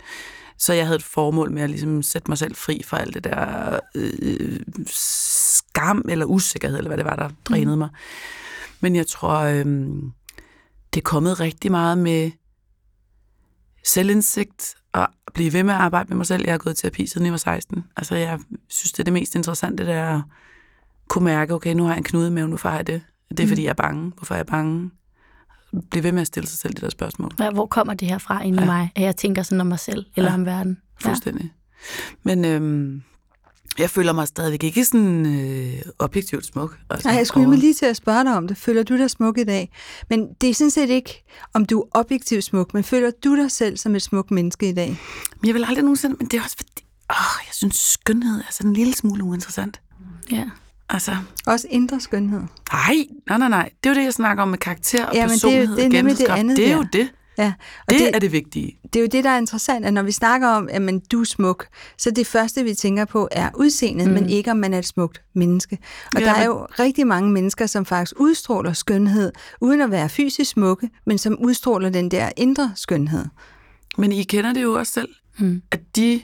[0.58, 3.24] Så jeg havde et formål med at ligesom sætte mig selv fri fra alt det
[3.24, 7.88] der øh, skam eller usikkerhed, eller hvad det var, der drænede mig.
[8.80, 9.64] Men jeg tror, øh,
[10.94, 12.30] det er kommet rigtig meget med
[13.84, 16.44] selvindsigt og blive ved med at arbejde med mig selv.
[16.44, 17.84] Jeg har gået i terapi siden jeg var 16.
[17.96, 18.38] Altså, jeg
[18.68, 20.22] synes, det er det mest interessante, det er at
[21.08, 23.02] kunne mærke, okay, nu har jeg en knude i maven, hvorfor har jeg det?
[23.30, 24.12] Det er, fordi jeg er bange.
[24.16, 24.90] Hvorfor er jeg bange?
[25.90, 27.32] Bliv ved med at stille sig selv de der spørgsmål.
[27.36, 28.66] Hvad- Hvor kommer det her fra inde i Ja.
[28.66, 30.34] mig, at jeg tænker sådan om mig selv eller Ja.
[30.34, 30.78] om verden?
[31.02, 31.44] Fuldstændig.
[31.44, 31.48] Ja.
[32.22, 33.02] Men øhm,
[33.78, 36.78] jeg føler mig stadigvæk ikke sådan øh, objektivt smuk.
[36.90, 38.56] Altså, Nej, jeg skulle og- lige til at spørge dig om det.
[38.56, 39.70] Føler du dig smuk i dag?
[40.10, 43.50] Men det er sådan set ikke, om du er objektivt smuk, men føler du dig
[43.50, 44.88] selv som et smukt menneske i dag?
[45.40, 46.16] Men jeg vil aldrig nogensinde...
[46.18, 46.72] Men det er også fordi...
[47.10, 49.80] Åh, jeg synes, skønhed er sådan en lille smule uinteressant.
[50.32, 50.44] Ja.
[50.88, 52.40] Altså, Også indre skønhed.
[52.72, 52.96] nej,
[53.28, 53.70] nej, nej, nej.
[53.84, 55.76] Det er jo det, jeg snakker om med karakter og Ja, men det er personlighed
[55.76, 56.76] det er og nemlig det andet Det er der.
[56.76, 57.08] jo det.
[57.38, 57.52] Ja,
[57.86, 58.78] og Det, det, det er det vigtige.
[58.92, 61.20] det er jo det, der er interessant, at når vi snakker om, at man, du
[61.20, 61.66] er smuk,
[61.98, 64.14] så det første, vi tænker på, er udseendet, mm.
[64.14, 65.78] men ikke om man er et smukt menneske.
[66.14, 69.90] Og Ja, der er men- jo rigtig mange mennesker, som faktisk udstråler skønhed, uden at
[69.90, 73.24] være fysisk smukke, men som udstråler den der indre skønhed.
[73.98, 75.62] Men I kender det jo også selv, Mm.
[75.70, 76.20] at de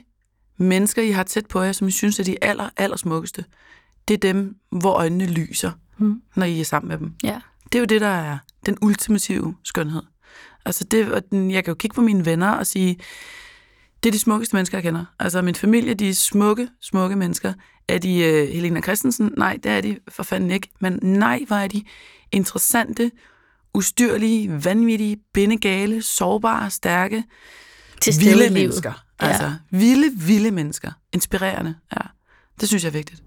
[0.59, 3.44] mennesker, I har tæt på jer, som I synes er de aller, aller smukkeste,
[4.09, 6.23] det er dem, hvor øjnene lyser, Mm.
[6.37, 7.12] når I er sammen med dem.
[7.23, 7.41] Ja.
[7.65, 10.03] Det er jo det, der er den ultimative skønhed.
[10.65, 12.97] Altså det, og den, jeg kan jo kigge på mine venner og sige,
[14.03, 15.05] det er de smukkeste mennesker, jeg kender.
[15.19, 17.53] Altså min familie, de er smukke, smukke mennesker.
[17.88, 19.33] Er de uh, Helena Christensen?
[19.37, 20.69] Nej, det er de for fanden ikke.
[20.81, 21.85] Men nej, hvor er de
[22.33, 23.11] interessante,
[23.75, 27.25] ustyrlige, vanvittige, bindegale, sårbare, stærke,
[28.01, 28.93] Til vilde mennesker.
[29.23, 29.27] Ja.
[29.27, 30.93] Altså vilde, vilde mennesker.
[31.12, 32.01] Inspirerende, ja.
[32.61, 33.23] Det synes jeg er vigtigt.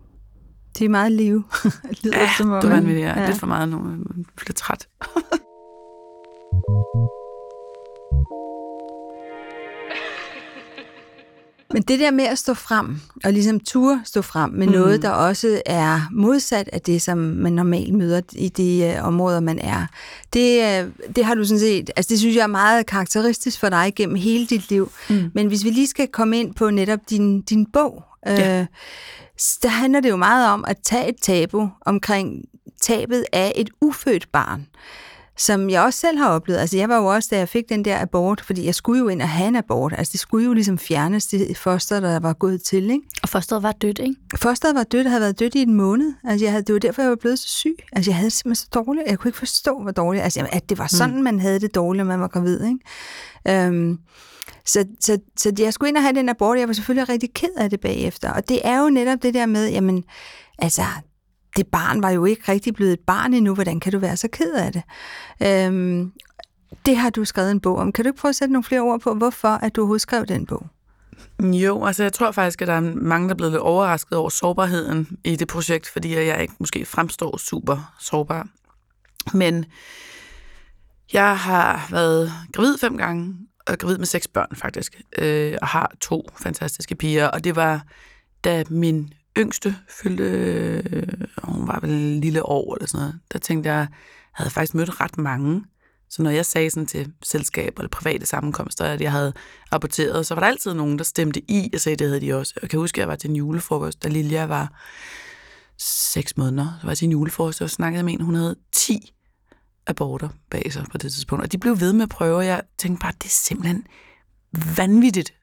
[0.80, 1.44] De er meget live.
[2.04, 2.88] Lyder Ja, som om, det var ikke?
[2.88, 3.08] vanvittigt.
[3.08, 3.28] Ja.
[3.28, 3.78] Lidt for meget nu.
[4.18, 4.88] Jeg bliver træt.
[11.74, 14.74] Men det der med at stå frem, og ligesom turde stå frem med mm.
[14.74, 19.40] noget, der også er modsat af det, som man normalt møder i de uh, områder,
[19.40, 19.86] man er,
[20.34, 23.70] det, uh, det har du sådan set, altså det synes jeg er meget karakteristisk for
[23.70, 24.92] dig gennem hele dit liv.
[25.10, 25.32] Mm.
[25.34, 28.60] Men hvis vi lige skal komme ind på netop din, din bog, ja.
[28.60, 28.66] øh,
[29.64, 32.46] der handler det jo meget om at tage et tabu omkring
[32.82, 34.68] tabet af et ufødt barn
[35.38, 36.60] som jeg også selv har oplevet.
[36.60, 39.08] Altså jeg var jo også, da jeg fik den der abort, fordi jeg skulle jo
[39.08, 39.94] ind og have en abort.
[39.98, 43.04] Altså det skulle jo ligesom fjernes, det foster, der var gået til, ikke?
[43.24, 44.16] Og fosteret var dødt, ikke?
[44.36, 46.14] Fosteret var dødt, havde været dødt i en måned.
[46.24, 47.76] Altså jeg havde, det var derfor, jeg var blevet så syg.
[47.92, 49.08] Altså jeg havde det simpelthen så dårligt.
[49.08, 50.24] Jeg kunne ikke forstå, hvor dårligt.
[50.24, 51.24] Altså at det var sådan, mm.
[51.24, 53.66] man havde det dårligt, når man var gravid, ikke?
[53.68, 54.00] Øhm,
[54.66, 57.50] så, så, så jeg skulle ind og have den abort, jeg var selvfølgelig rigtig ked
[57.58, 58.32] af det bagefter.
[58.32, 60.04] Og det er jo netop det der med, jamen,
[60.60, 60.82] altså,
[61.56, 64.28] det barn var jo ikke rigtig blevet et barn endnu, hvordan kan du være så
[64.28, 64.84] ked af det?
[65.44, 66.12] Øhm,
[66.86, 67.92] det har du skrevet en bog om.
[67.92, 70.26] Kan du ikke prøve at sætte nogle flere ord på, hvorfor at du overhovedet skrev
[70.26, 70.68] den bog?
[71.44, 74.30] Jo, altså jeg tror faktisk, at der er mange, der er blevet lidt overrasket over
[74.30, 78.48] sårbarheden i det projekt, fordi jeg ikke måske fremstår super sårbar.
[79.34, 79.66] Men
[81.14, 83.36] jeg har været gravid fem gange,
[83.68, 87.84] og gravid med seks børn faktisk, øh, og har to fantastiske piger, og det var,
[88.44, 91.04] da min yngste fyldte, øh,
[91.44, 93.88] hun var vel en lille år eller sådan noget, der tænkte jeg, jeg
[94.32, 95.64] havde faktisk mødt ret mange.
[96.10, 99.34] Så når jeg sagde sådan til selskaber eller private sammenkomster, at jeg havde
[99.72, 102.54] aborteret, så var der altid nogen, der stemte i og sagde, det havde de også.
[102.62, 104.74] Jeg kan huske, at jeg var til en julefrokost, da Lilja var
[105.78, 106.78] seks måneder.
[106.80, 109.14] Så var jeg til en julefrokost, og snakkede med en, hun havde 10
[109.88, 111.44] aborter bag sig på det tidspunkt.
[111.44, 113.88] Og de blev ved med at prøve, og jeg tænkte bare, det er simpelthen
[114.78, 115.34] vanvittigt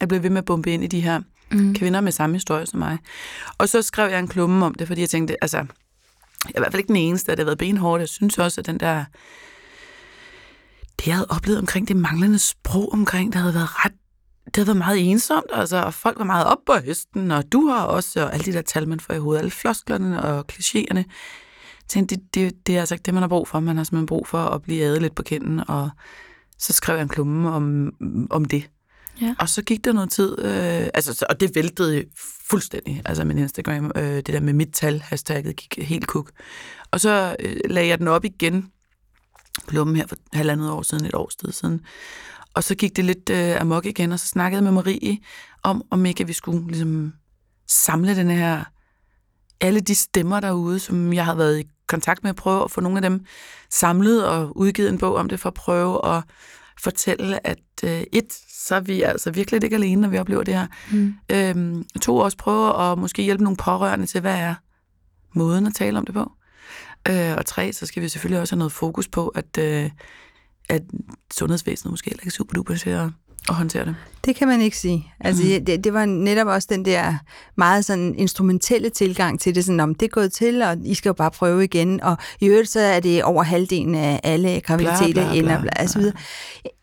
[0.00, 1.20] at blive ved med at bombe ind i de her
[1.52, 1.74] mm.
[1.74, 2.98] kvinder med samme historie som mig.
[3.58, 6.60] Og så skrev jeg en klumme om det, fordi jeg tænkte, altså, jeg er i
[6.60, 8.00] hvert fald ikke den eneste, at det har været benhårdt.
[8.00, 9.04] Jeg synes også, at den der,
[10.98, 13.92] det jeg havde oplevet omkring det manglende sprog omkring, det havde været ret,
[14.44, 17.66] det havde været meget ensomt, altså, og folk var meget op på hesten, og du
[17.66, 21.02] har også, og alle de der tal, man får i hovedet, alle flosklerne og klichéerne.
[21.88, 23.60] Tænkte, det, det, det er altså ikke det, man har brug for.
[23.60, 25.90] Man har simpelthen brug for at blive adet lidt på kinden, og
[26.58, 27.92] så skrev jeg en klumme om,
[28.30, 28.68] om det.
[29.20, 29.34] Ja.
[29.38, 32.04] Og så gik der noget tid, øh, altså, og det væltede
[32.50, 36.30] fuldstændig, altså min Instagram, øh, det der med mit tal, hashtagget gik helt kuk.
[36.90, 38.70] Og så øh, lagde jeg den op igen,
[39.66, 41.80] klummen her for halvandet år siden, et års tid siden.
[42.54, 45.18] Og så gik det lidt øh, amok igen, og så snakkede jeg med Marie
[45.62, 47.12] om, om ikke vi skulle ligesom
[47.68, 48.64] samle den her,
[49.60, 52.80] alle de stemmer derude, som jeg har været i kontakt med, at prøve at få
[52.80, 53.24] nogle af dem
[53.70, 56.22] samlet og udgivet en bog om det, for at prøve at
[56.82, 60.54] fortælle, at øh, et, så er vi altså virkelig ikke alene, når vi oplever det
[60.54, 60.66] her.
[60.92, 61.14] Mm.
[61.30, 64.54] Øhm, to, også prøve at måske hjælpe nogle pårørende til, hvad er
[65.32, 66.32] måden at tale om det på.
[67.08, 69.90] Øh, og tre, så skal vi selvfølgelig også have noget fokus på, at, øh,
[70.68, 70.82] at
[71.34, 73.08] sundhedsvæsenet måske heller ikke er super duper til at,
[73.48, 73.94] at håndtere det.
[74.24, 75.12] Det kan man ikke sige.
[75.20, 75.64] Altså, mm.
[75.64, 77.14] det, det var netop også den der
[77.56, 81.08] meget sådan instrumentelle tilgang til det, sådan om det er gået til, og I skal
[81.08, 85.32] jo bare prøve igen, og i øvrigt så er det over halvdelen af alle graviditeter
[85.32, 86.14] Bla, bla, bla, og så videre.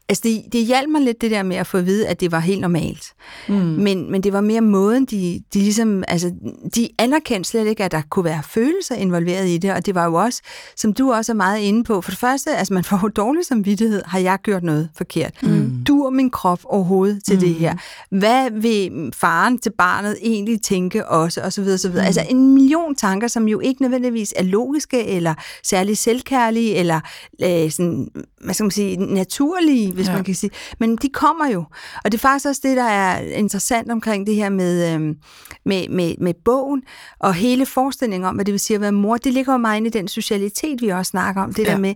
[0.10, 2.32] Altså, det, det hjalp mig lidt det der med at få at vide, at det
[2.32, 3.14] var helt normalt.
[3.48, 3.56] Mm.
[3.56, 6.32] Men, men det var mere måden, de, de ligesom, altså,
[6.76, 10.06] de anerkendte slet ikke, at der kunne være følelser involveret i det, og det var
[10.06, 10.42] jo også,
[10.76, 13.46] som du også er meget inde på, for det første, altså man får jo dårlig
[13.46, 15.44] samvittighed, har jeg gjort noget forkert?
[15.44, 15.84] Mm.
[15.88, 17.40] Dur min krop overhovedet til mm.
[17.40, 17.76] det her?
[18.10, 22.04] Hvad vil faren til barnet egentlig tænke også, og så videre, så videre.
[22.04, 22.08] Mm.
[22.08, 27.00] Altså en million tanker, som jo ikke nødvendigvis er logiske, eller særlig selvkærlige, eller
[27.44, 28.08] øh, sådan,
[28.44, 30.14] hvad skal man sige, naturlige, hvis ja.
[30.14, 30.52] man kan sige.
[30.80, 31.64] Men de kommer jo.
[32.04, 35.16] Og det er faktisk også det, der er interessant omkring det her med, øhm,
[35.66, 36.82] med, med, med bogen,
[37.20, 39.18] og hele forestillingen om, hvad det vil sige at være mor.
[39.18, 41.54] Det ligger jo meget inde i den socialitet, vi også snakker om.
[41.54, 41.72] Det ja.
[41.72, 41.96] der med,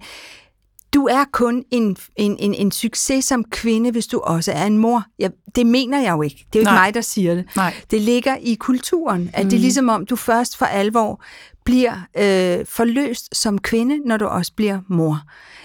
[0.93, 4.77] du er kun en, en, en, en succes som kvinde, hvis du også er en
[4.77, 5.05] mor.
[5.19, 6.35] Ja, det mener jeg jo ikke.
[6.35, 6.85] Det er jo ikke Nej.
[6.85, 7.45] mig, der siger det.
[7.55, 7.73] Nej.
[7.91, 9.49] Det ligger i kulturen, at mm.
[9.49, 11.23] det er ligesom om, du først for alvor
[11.65, 15.21] bliver øh, forløst som kvinde, når du også bliver mor.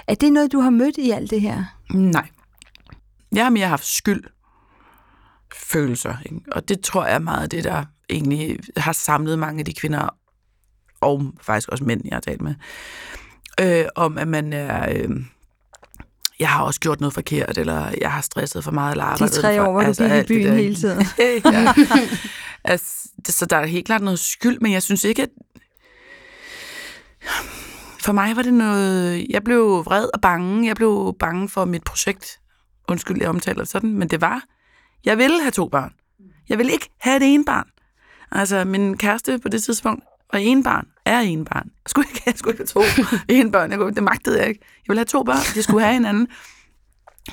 [0.09, 1.65] Er det noget, du har mødt i alt det her?
[1.95, 2.29] Nej.
[3.33, 4.25] Jeg har mere haft skyld
[5.55, 6.41] følelser, ikke?
[6.53, 9.75] og det tror jeg er meget af det, der egentlig har samlet mange af de
[9.75, 10.09] kvinder,
[11.01, 12.55] og faktisk også mænd, jeg har talt med,
[13.61, 14.93] øh, om at man er...
[14.93, 15.11] Øh,
[16.41, 19.37] jeg har også gjort noget forkert, eller jeg har stresset for meget, eller De arbejdet
[19.37, 21.07] tre for, år, hvor du gik i byen hele tiden.
[21.45, 21.75] ja.
[22.65, 25.29] altså, det, så der er helt klart noget skyld, men jeg synes ikke, at...
[28.09, 29.27] For mig var det noget...
[29.31, 30.67] Jeg blev vred og bange.
[30.67, 32.41] Jeg blev bange for mit projekt.
[32.89, 34.43] Undskyld, jeg omtaler det sådan, men det var...
[35.05, 35.93] Jeg ville have to børn.
[36.49, 37.69] Jeg ville ikke have det ene barn.
[38.33, 41.65] Altså, min kæreste på det tidspunkt og en barn er en barn.
[41.65, 43.71] Jeg skulle ikke, jeg skulle ikke have to en børn.
[43.71, 44.61] Jeg kunne, det magtede jeg ikke.
[44.63, 45.55] Jeg ville have to børn.
[45.55, 46.29] De skulle have hinanden.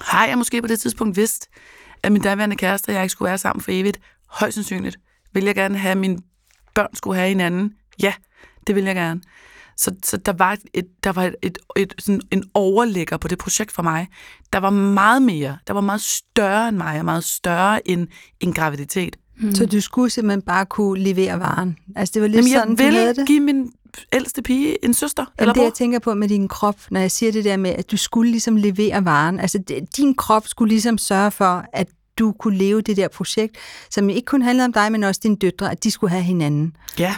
[0.02, 1.50] Har jeg måske på det tidspunkt vidst,
[2.04, 4.00] at min daværende kæreste og jeg ikke skulle være sammen for evigt?
[4.30, 4.98] Højst sandsynligt.
[5.34, 6.18] Vil jeg gerne have, at mine
[6.74, 7.74] børn skulle have hinanden?
[8.02, 8.14] Ja,
[8.68, 9.22] det vil jeg gerne.
[9.78, 13.38] Så, så der var, et, der var et, et, et, sådan en overlægger på det
[13.38, 14.08] projekt for mig.
[14.54, 15.58] Der var meget mere.
[15.68, 18.08] Der var meget større end mig, og meget større end
[18.40, 19.16] en graviditet.
[19.40, 19.56] Mm.
[19.56, 21.78] Så du skulle simpelthen bare kunne levere varen?
[21.96, 23.28] Altså det var lidt Jamen, jeg sådan, havde ville det?
[23.28, 23.72] give min
[24.14, 25.66] ældste pige en søster Jamen, eller det, bror.
[25.66, 28.32] jeg tænker på med din krop, når jeg siger det der med, at du skulle
[28.32, 29.40] ligesom levere varen.
[29.40, 31.88] Altså, det, din krop skulle ligesom sørge for, at
[32.20, 33.58] du kunne leve det der projekt,
[33.90, 36.76] som ikke kun handlede om dig, men også dine døtre, at de skulle have hinanden.
[37.00, 37.16] Ja,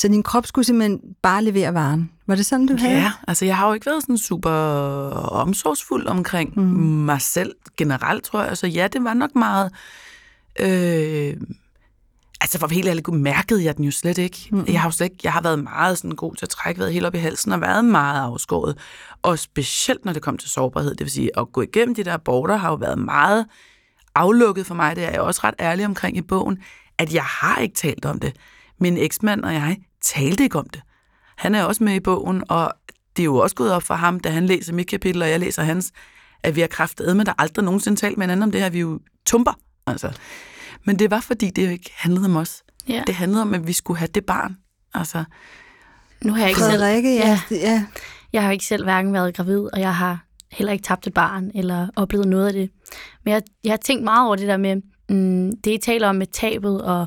[0.00, 2.10] Så din krop skulle simpelthen bare levere varen.
[2.26, 2.94] Var det sådan, du havde?
[2.94, 4.50] ja, altså jeg har jo ikke været sådan super
[5.30, 6.62] omsorgsfuld omkring mm.
[7.04, 8.58] mig selv generelt, tror jeg.
[8.58, 9.72] Så ja, det var nok meget...
[10.60, 11.36] Øh,
[12.40, 14.48] altså for helt ærlig, mærkede jeg den jo slet ikke.
[14.52, 14.64] Mm.
[14.68, 16.92] Jeg har jo slet ikke, jeg har været meget sådan god til at trække vejret
[16.92, 18.78] helt op i halsen og været meget afskåret.
[19.22, 22.14] Og specielt når det kom til sårbarhed, det vil sige at gå igennem de der
[22.14, 23.46] aborter, har jo været meget
[24.14, 24.96] aflukket for mig.
[24.96, 26.58] Det er jeg også ret ærlig omkring i bogen,
[26.98, 28.36] at jeg har ikke talt om det.
[28.78, 30.82] Min eksmand og jeg talte ikke om det.
[31.36, 32.72] Han er også med i bogen, og
[33.16, 35.40] det er jo også gået op for ham, da han læser mit kapitel, og jeg
[35.40, 35.92] læser hans,
[36.42, 38.70] at vi har kraftet med, der aldrig nogensinde talt med hinanden om det her.
[38.70, 39.52] Vi er jo tumper,
[39.86, 40.12] altså.
[40.84, 42.62] Men det var, fordi det jo ikke handlede om os.
[42.88, 43.02] Ja.
[43.06, 44.56] Det handlede om, at vi skulle have det barn.
[44.94, 45.24] Altså,
[46.24, 47.40] Nu har jeg ikke selv, Frederikke, ja.
[47.50, 47.56] Ja.
[47.56, 47.86] ja.
[48.32, 51.14] jeg har jo ikke selv hverken været gravid, og jeg har heller ikke tabt et
[51.14, 52.70] barn, eller oplevet noget af det.
[53.24, 54.76] Men jeg, jeg har tænkt meget over det der med,
[55.08, 57.06] mm, det I taler om med tabet, og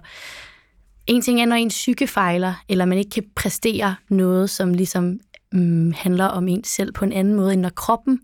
[1.08, 5.20] en ting er, når en psyke fejler, eller man ikke kan præstere noget, som ligesom
[5.52, 8.20] mm, handler om en selv på en anden måde, end når kroppen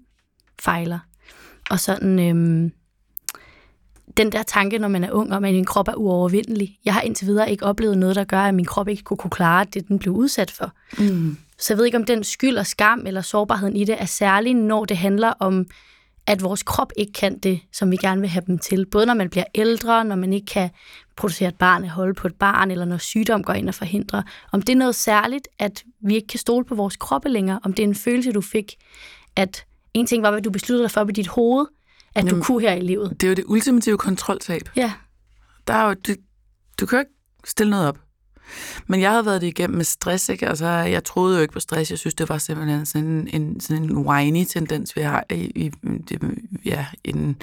[0.62, 1.00] fejler.
[1.70, 2.72] Og sådan, øhm,
[4.18, 6.78] den der tanke, når man er ung, om at min krop er uovervindelig.
[6.86, 9.32] Jeg har indtil videre ikke oplevet noget, der gør, at min krop ikke kunne, kunne
[9.32, 10.72] klare det, den blev udsat for.
[10.98, 11.38] mm.
[11.60, 14.54] Så jeg ved ikke, om den skyld og skam eller sårbarheden i det er særlig,
[14.54, 15.66] når det handler om,
[16.30, 18.86] at vores krop ikke kan det, som vi gerne vil have dem til.
[18.86, 20.70] Både når man bliver ældre, når man ikke kan
[21.16, 24.22] producere et barn, holde på et barn, eller når sygdom går ind og forhindrer.
[24.52, 27.60] Om det er noget særligt, at vi ikke kan stole på vores kroppe længere.
[27.64, 28.76] Om det er en følelse, du fik,
[29.36, 31.66] at en ting var, hvad du besluttede dig for i dit hoved,
[32.16, 32.44] at du Jamen.
[32.44, 33.12] kunne her i livet.
[33.22, 34.62] det er jo det ultimative kontroltab.
[34.76, 34.94] Ja,
[35.68, 36.14] Der er jo, du,
[36.80, 37.12] du kan jo ikke
[37.46, 38.00] stille noget op.
[38.88, 40.48] Men jeg havde været det igennem med stress, ikke?
[40.48, 41.92] Altså, jeg troede jo ikke på stress.
[41.92, 45.34] Jeg synes, det var simpelthen sådan en, en, sådan en whiny tendens, vi har i,
[45.36, 45.72] i,
[46.10, 46.22] det,
[46.66, 47.36] ja, i den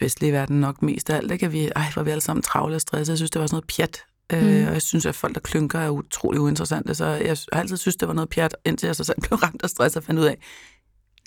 [0.00, 1.32] vestlige verden nok mest af alt.
[1.32, 1.46] Ikke?
[1.46, 3.08] At vi, ej, er vi alle sammen travle og stress.
[3.08, 3.98] Jeg synes, det var sådan noget pjat.
[4.32, 4.36] Mm.
[4.48, 6.94] Øh, og jeg synes, at folk, der klynker, er utrolig uinteressante.
[6.94, 9.62] Så jeg har altid synes, det var noget pjat, indtil jeg så selv blev ramt
[9.62, 10.38] af stress og fandt ud af,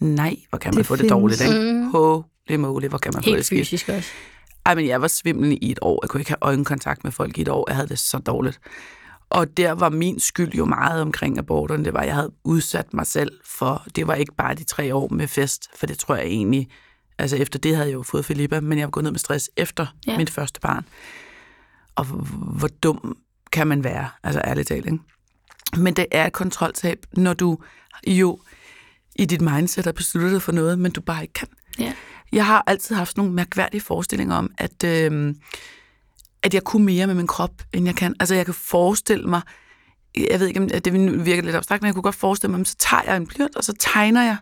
[0.02, 1.12] nej, hvor kan man Det få det findes.
[1.12, 1.74] dårligt, ikke?
[1.74, 1.92] Mm.
[1.92, 3.60] Holy moly, hvor kan man få det helt skidt.
[3.68, 4.10] fysisk også.
[4.66, 6.00] Ej, men jeg var svimlende i et år.
[6.04, 7.66] Jeg kunne ikke have øjenkontakt med folk i et år.
[7.70, 8.60] Jeg havde det så dårligt.
[9.32, 11.86] Og der var min skyld jo meget omkring aborterne.
[11.86, 14.96] Det var, at jeg havde udsat mig selv for, det var ikke bare de tre
[14.96, 16.70] år med fest, for det tror jeg egentlig,
[17.18, 19.50] altså efter det havde jeg jo fået Filippa, men jeg var gået ned med stress
[19.58, 20.18] efter Ja.
[20.18, 20.86] mit første barn.
[21.96, 23.18] Og hvor- hvor dum
[23.52, 25.00] kan man være, altså ærligt talt, ikke?
[25.78, 27.58] Men det er et kontroltab, når du
[28.08, 28.40] jo
[29.16, 31.48] i dit mindset har besluttet dig for noget, men du bare ikke kan.
[31.80, 31.94] Ja.
[32.32, 35.36] Jeg har altid haft nogle mærkværdige forestillinger om, at, øh,
[36.44, 38.16] at jeg kunne mere med min krop, end jeg kan.
[38.20, 39.42] Altså, jeg kan forestille mig,
[40.18, 42.76] jeg ved ikke, om det virker lidt abstrakt, men jeg kunne godt forestille mig, så
[42.80, 44.38] tager jeg en blyant, og så tegner jeg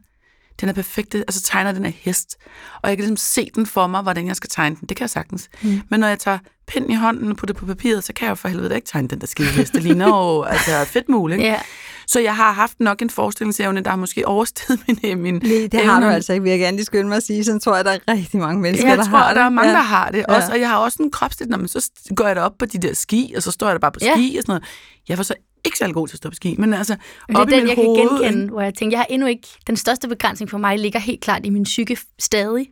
[0.62, 2.38] den er perfekte, altså tegner den her hest.
[2.82, 4.88] Og jeg kan ligesom se den for mig, hvordan jeg skal tegne den.
[4.90, 5.50] Det kan jeg sagtens.
[5.62, 5.82] Mm.
[5.90, 8.30] Men når jeg tager pinden i hånden og putter det på papiret, så kan jeg
[8.30, 9.74] jo for helvede ikke tegne den der skide hest.
[9.74, 11.42] Det ligner jo altså fedt muligt.
[11.42, 11.60] Ja.
[12.08, 15.86] Så jeg har haft nok en forestillingsevne, der har måske oversteget min, min Det, det
[15.86, 16.06] har evne.
[16.06, 17.44] du altså ikke, vil jeg gerne lige skynde mig at sige.
[17.44, 19.70] Sådan tror jeg, der er rigtig mange mennesker, Jeg der tror, har der er mange,
[19.72, 19.76] ja.
[19.78, 20.18] der har det.
[20.30, 20.36] Ja.
[20.36, 22.78] Også, og jeg har også en kropsligt, når man så går jeg op på de
[22.78, 24.14] der ski, og så står jeg der bare på Ja.
[24.16, 24.64] ski og sådan noget.
[25.10, 25.34] Jeg var så
[25.66, 26.96] ikke særlig god til at stå på ski, men altså,
[27.28, 29.48] Men det er den, jeg kan hoved, genkende, hvor jeg tænker, jeg har endnu ikke...
[29.68, 32.68] Den største begrænsning for mig ligger helt klart i min psyke stadig.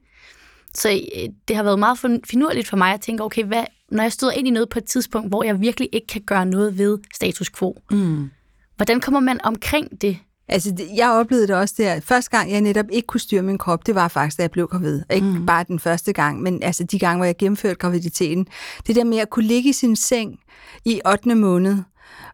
[0.73, 4.03] Så øh, det har været meget fin- finurligt for mig at tænke, okay, hvad, når
[4.03, 6.77] jeg støder ind i noget på et tidspunkt, hvor jeg virkelig ikke kan gøre noget
[6.77, 8.29] ved status quo, Mm.
[8.75, 10.17] hvordan kommer man omkring det?
[10.49, 11.99] Altså, jeg oplevede det også der.
[11.99, 14.67] Første gang, jeg netop ikke kunne styre min krop, det var faktisk, da jeg blev
[14.67, 15.01] gravid.
[15.13, 15.45] Ikke mm.
[15.45, 18.47] bare den første gang, men altså de gange, hvor jeg gennemførte graviditeten.
[18.87, 20.39] Det der med at kunne ligge i sin seng
[20.85, 21.35] i 8.
[21.35, 21.77] måned,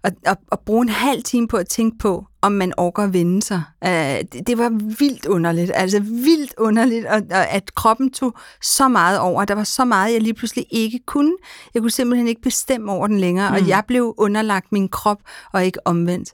[0.03, 3.13] og, og, og bruge en halv time på at tænke på, om man orker at
[3.13, 3.61] vende sig.
[3.85, 5.71] Uh, det, det var vildt underligt.
[5.75, 9.45] Altså vildt underligt, og, og at kroppen tog så meget over.
[9.45, 11.33] Der var så meget, jeg lige pludselig ikke kunne.
[11.73, 13.55] Jeg kunne simpelthen ikke bestemme over den længere, mm.
[13.55, 15.21] og jeg blev underlagt min krop,
[15.53, 16.33] og ikke omvendt.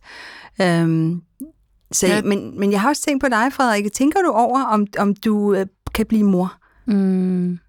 [0.63, 1.21] Um,
[1.91, 2.21] så, ja.
[2.21, 3.93] men, men jeg har også tænkt på dig, Frederik.
[3.93, 6.53] Tænker du over, om, om du øh, kan blive mor?
[6.87, 7.59] Mm.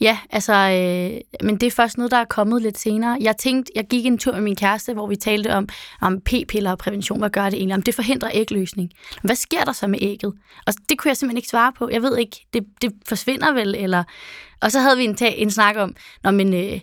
[0.00, 3.18] Ja, altså, øh, men det er først noget, der er kommet lidt senere.
[3.20, 5.68] Jeg tænkte, jeg gik en tur med min kæreste, hvor vi talte om,
[6.00, 7.18] om p-piller og prævention.
[7.18, 7.74] Hvad gør det egentlig?
[7.74, 8.90] Om det forhindrer ægløsning.
[9.22, 10.34] Hvad sker der så med ægget?
[10.66, 11.88] Og det kunne jeg simpelthen ikke svare på.
[11.92, 14.04] Jeg ved ikke, det, det forsvinder vel, eller...
[14.60, 16.80] Og så havde vi en, en snak om, når men, øh,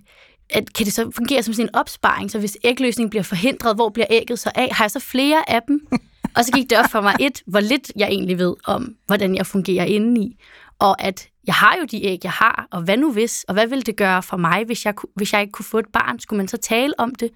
[0.50, 3.90] at kan det så fungere som sådan en opsparing, så hvis ægløsning bliver forhindret, hvor
[3.90, 4.70] bliver ægget så af?
[4.72, 5.88] Har jeg så flere af dem?
[6.36, 9.36] Og så gik det op for mig et, hvor lidt jeg egentlig ved om, hvordan
[9.36, 10.38] jeg fungerer indeni.
[10.84, 13.44] Og at jeg har jo de æg, jeg har, og hvad nu hvis?
[13.44, 15.88] Og hvad vil det gøre for mig, hvis jeg, hvis jeg ikke kunne få et
[15.94, 16.20] barn?
[16.20, 17.30] Skulle man så tale om det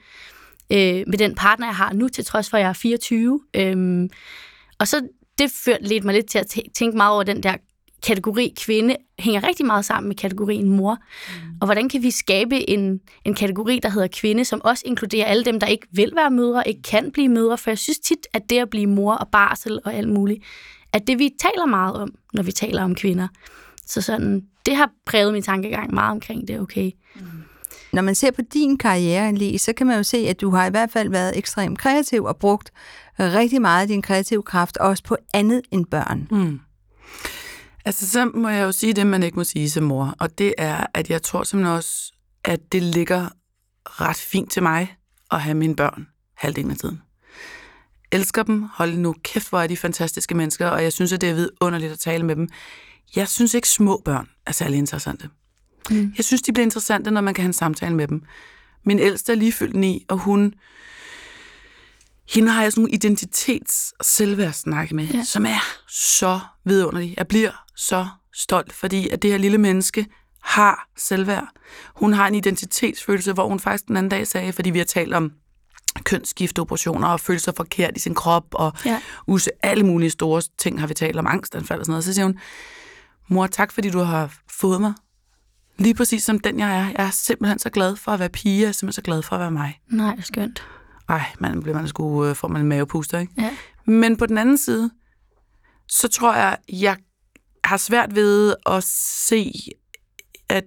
[0.71, 3.41] øh, med den partner, jeg har nu, til trods for, at jeg er 24?
[3.53, 4.09] Øhm,
[4.79, 5.07] og så
[5.37, 7.55] det førte lidt mig lidt til at tænke meget over den der
[8.03, 10.97] kategori kvinde hænger rigtig meget sammen med kategorien mor.
[11.27, 11.57] Mm.
[11.61, 15.45] Og hvordan kan vi skabe en, en kategori, der hedder kvinde, som også inkluderer alle
[15.45, 17.57] dem, der ikke vil være mødre, ikke kan blive mødre.
[17.57, 20.43] For jeg synes tit, at det at blive mor og barsel og alt muligt,
[20.93, 23.27] at det vi taler meget om, når vi taler om kvinder.
[23.85, 26.91] Så sådan, det har præget min tankegang meget omkring det, okay.
[27.15, 27.21] Mm.
[27.93, 30.65] Når man ser på din karriere, Lee, så kan man jo se, at du har
[30.65, 32.71] i hvert fald været ekstremt kreativ og brugt
[33.19, 36.27] rigtig meget af din kreative kraft også på andet end børn.
[36.31, 36.59] Mm.
[37.85, 40.53] Altså, så må jeg jo sige det, man ikke må sige som mor, og det
[40.57, 43.29] er, at jeg tror simpelthen også, at det ligger
[43.85, 44.95] ret fint til mig
[45.31, 47.01] at have mine børn halvdelen af tiden.
[48.11, 51.29] Elsker dem, hold nu kæft, hvor er de fantastiske mennesker, og jeg synes, at det
[51.29, 52.49] er vidunderligt at tale med dem.
[53.15, 55.29] Jeg synes ikke, små børn er særlig interessante.
[55.89, 56.13] Mm.
[56.17, 58.23] Jeg synes, de bliver interessante, når man kan have en samtale med dem.
[58.85, 60.53] Min ældste er lige fyldt ni, og hun
[62.29, 65.23] hende har jeg sådan nogle identitets- og selvværdssnakke med, ja.
[65.23, 67.13] som er så vidunderlig.
[67.17, 70.05] Jeg bliver så stolt, fordi at det her lille menneske
[70.41, 71.47] har selvværd.
[71.95, 75.13] Hun har en identitetsfølelse, hvor hun faktisk den anden dag sagde, fordi vi har talt
[75.13, 75.31] om
[76.03, 79.01] kønsskifteoperationer og føle sig forkert i sin krop og ja.
[79.27, 82.03] use alle mulige store ting, har vi talt om angstanfald og sådan noget.
[82.03, 82.39] Så siger hun,
[83.27, 84.93] mor, tak fordi du har fået mig.
[85.77, 86.85] Lige præcis som den jeg er.
[86.85, 89.35] Jeg er simpelthen så glad for at være pige, jeg er simpelthen så glad for
[89.35, 89.79] at være mig.
[89.87, 90.63] Nej, skønt.
[91.09, 93.33] Ej, man bliver man sgu, øh, får man en mavepuster, ikke?
[93.37, 93.57] Ja.
[93.85, 94.91] Men på den anden side,
[95.87, 96.97] så tror jeg, jeg
[97.63, 99.53] har svært ved at se,
[100.49, 100.63] at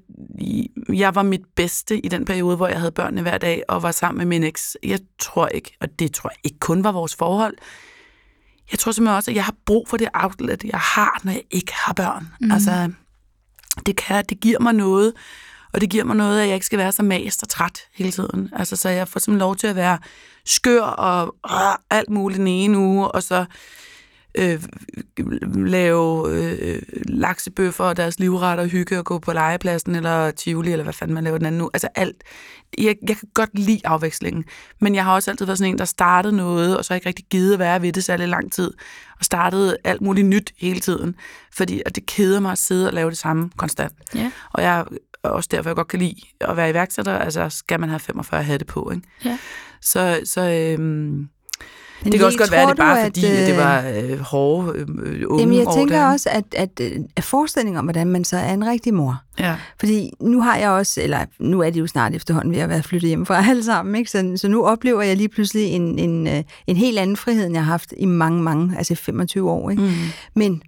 [0.92, 3.92] jeg var mit bedste i den periode, hvor jeg havde børnene hver dag og var
[3.92, 4.76] sammen med min eks.
[4.82, 7.54] Jeg tror ikke, og det tror jeg ikke kun var vores forhold.
[8.70, 11.42] Jeg tror simpelthen også, at jeg har brug for det outlet, jeg har, når jeg
[11.50, 12.28] ikke har børn.
[12.40, 12.52] Mm.
[12.52, 12.92] Altså,
[13.86, 15.12] det, kan, det giver mig noget,
[15.72, 18.12] og det giver mig noget, at jeg ikke skal være så mast og træt hele
[18.12, 18.50] tiden.
[18.52, 19.98] Altså, så jeg får simpelthen lov til at være
[20.46, 23.44] skør og øh, alt muligt den ene uge, og så
[24.34, 24.62] øh,
[25.54, 30.92] lave øh, laksebøffer og deres livretter, hygge og gå på legepladsen eller Tivoli, eller hvad
[30.92, 31.70] fanden man laver den anden nu.
[31.74, 32.24] Altså alt.
[32.78, 34.44] Jeg, jeg kan godt lide afvekslingen,
[34.80, 37.24] men jeg har også altid været sådan en, der startede noget, og så ikke rigtig
[37.30, 38.72] givet at være ved det særlig lang tid,
[39.18, 41.14] og startede alt muligt nyt hele tiden,
[41.52, 43.92] fordi at det keder mig at sidde og lave det samme konstant.
[44.14, 44.30] Ja.
[44.52, 44.84] Og jeg
[45.22, 48.64] også derfor, jeg godt kan lide at være iværksætter, altså skal man have 45 hatte
[48.64, 49.08] på, ikke?
[49.24, 49.38] Ja.
[49.80, 51.28] Så, så øhm,
[52.04, 54.78] det kan også godt være, at det bare at, fordi, at det var øh, hårde
[54.78, 56.80] øh, unge Jamen, jeg tænker også, at, at,
[57.16, 59.22] at forestillingen om, hvordan man så er en rigtig mor.
[59.38, 59.56] Ja.
[59.80, 62.82] Fordi nu har jeg også, eller nu er det jo snart efterhånden ved at være
[62.82, 64.10] flyttet hjem fra alle sammen, ikke?
[64.10, 67.54] Så, så nu oplever jeg lige pludselig en, en, øh, en helt anden frihed, end
[67.54, 69.70] jeg har haft i mange, mange, altså 25 år.
[69.70, 69.82] Ikke?
[69.82, 69.90] Mm.
[70.34, 70.62] Men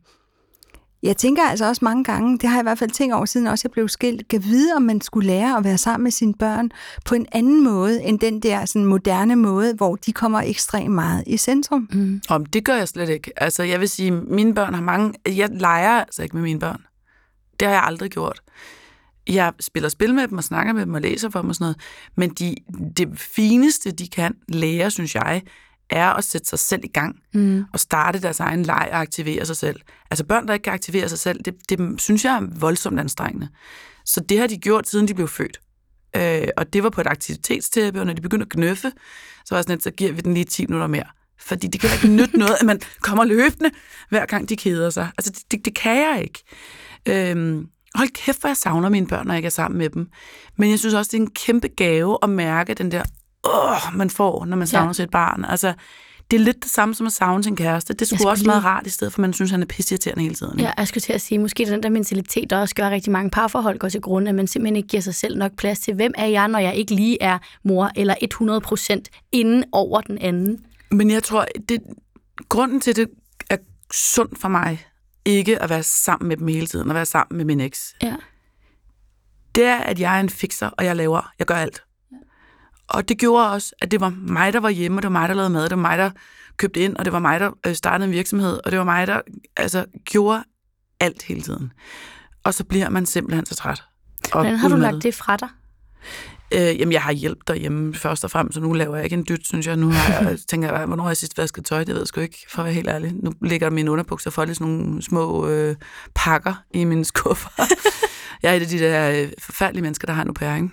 [1.02, 3.46] jeg tænker altså også mange gange, det har jeg i hvert fald tænkt over, siden
[3.46, 6.34] også jeg blev skilt, kan vide, om man skulle lære at være sammen med sine
[6.34, 6.70] børn
[7.04, 11.24] på en anden måde, end den der sådan moderne måde, hvor de kommer ekstremt meget
[11.26, 11.88] i centrum.
[11.92, 12.20] Mm.
[12.28, 13.32] Om det gør jeg slet ikke.
[13.36, 15.14] Altså, jeg vil sige, mine børn har mange...
[15.26, 16.82] Jeg leger altså ikke med mine børn.
[17.60, 18.42] Det har jeg aldrig gjort.
[19.28, 21.64] Jeg spiller spil med dem og snakker med dem og læser for dem og sådan
[21.64, 21.76] noget.
[22.16, 22.54] Men de,
[22.96, 25.42] det fineste, de kan lære, synes jeg,
[25.92, 27.64] er at sætte sig selv i gang mm.
[27.72, 29.80] og starte deres egen leg og aktivere sig selv.
[30.10, 33.48] Altså børn, der ikke kan aktivere sig selv, det, det synes jeg er voldsomt anstrengende.
[34.04, 35.60] Så det har de gjort, siden de blev født.
[36.16, 38.92] Øh, og det var på et aktivitetstæppe, og når de begyndte at gnøffe,
[39.44, 41.06] så var sådan, at så giver vi den lige 10 minutter mere.
[41.38, 43.70] Fordi det kan ikke nytte noget, at man kommer løbende,
[44.08, 45.10] hver gang de keder sig.
[45.18, 46.44] Altså, det, det, det kan jeg ikke.
[47.08, 50.08] Øhm, hold kæft, hvor jeg savner mine børn, når jeg ikke er sammen med dem.
[50.56, 53.02] Men jeg synes også, det er en kæmpe gave at mærke den der
[53.44, 54.92] åh, man får, når man savner ja.
[54.92, 55.44] sit barn.
[55.44, 55.74] Altså,
[56.30, 57.94] det er lidt det samme som at savne sin kæreste.
[57.94, 58.48] Det skulle også lige...
[58.48, 60.58] meget rart, i stedet for at man synes, han er pisseirriterende hele tiden.
[60.58, 60.64] Ikke?
[60.64, 63.30] Ja, jeg skulle til at sige, måske den der mentalitet, der også gør rigtig mange
[63.30, 66.12] parforhold går til grund, at man simpelthen ikke giver sig selv nok plads til, hvem
[66.18, 70.58] er jeg, når jeg ikke lige er mor, eller 100 procent inden over den anden.
[70.90, 71.80] Men jeg tror, det,
[72.48, 73.08] grunden til det
[73.50, 73.56] er
[73.92, 74.86] sundt for mig,
[75.24, 77.94] ikke at være sammen med dem hele tiden, at være sammen med min eks.
[78.02, 78.14] Ja.
[79.54, 81.82] Det er, at jeg er en fixer, og jeg laver, jeg gør alt.
[82.92, 85.28] Og det gjorde også, at det var mig, der var hjemme, og det var mig,
[85.28, 86.10] der lavede mad, det var mig, der
[86.56, 89.06] købte ind, og det var mig, der øh, startede en virksomhed, og det var mig,
[89.06, 89.20] der
[89.56, 90.44] altså, gjorde
[91.00, 91.72] alt hele tiden.
[92.44, 93.82] Og så bliver man simpelthen så træt.
[94.32, 95.48] Hvordan har du lagt det fra dig?
[96.54, 99.26] Øh, jamen, jeg har hjælp derhjemme først og fremmest, så nu laver jeg ikke en
[99.28, 99.76] dyt, synes jeg.
[99.76, 101.84] Nu har jeg, tænker jeg, hvornår har jeg sidst vasket tøj?
[101.84, 103.12] Det ved jeg sgu ikke, for at være helt ærlig.
[103.14, 105.76] Nu ligger mine underbukser for lidt sådan nogle små øh,
[106.14, 107.50] pakker i mine skuffer.
[108.42, 110.70] jeg er et af de der øh, forfærdelige mennesker, der har en au pair, ikke?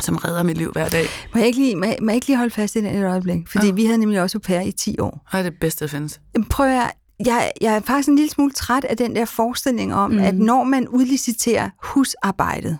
[0.00, 1.06] Som redder mit liv hver dag.
[1.34, 3.04] Må jeg ikke lige, må jeg, må jeg ikke lige holde fast i den et
[3.04, 3.48] øjeblik?
[3.48, 3.72] Fordi Ja.
[3.72, 5.22] vi havde nemlig også au pair i 10 år.
[5.32, 6.20] Og det er det bedste, der findes.
[6.50, 6.90] Prøv at,
[7.26, 10.18] jeg, jeg er faktisk en lille smule træt af den der forestilling om, mm.
[10.18, 12.78] at når man udliciterer husarbejdet,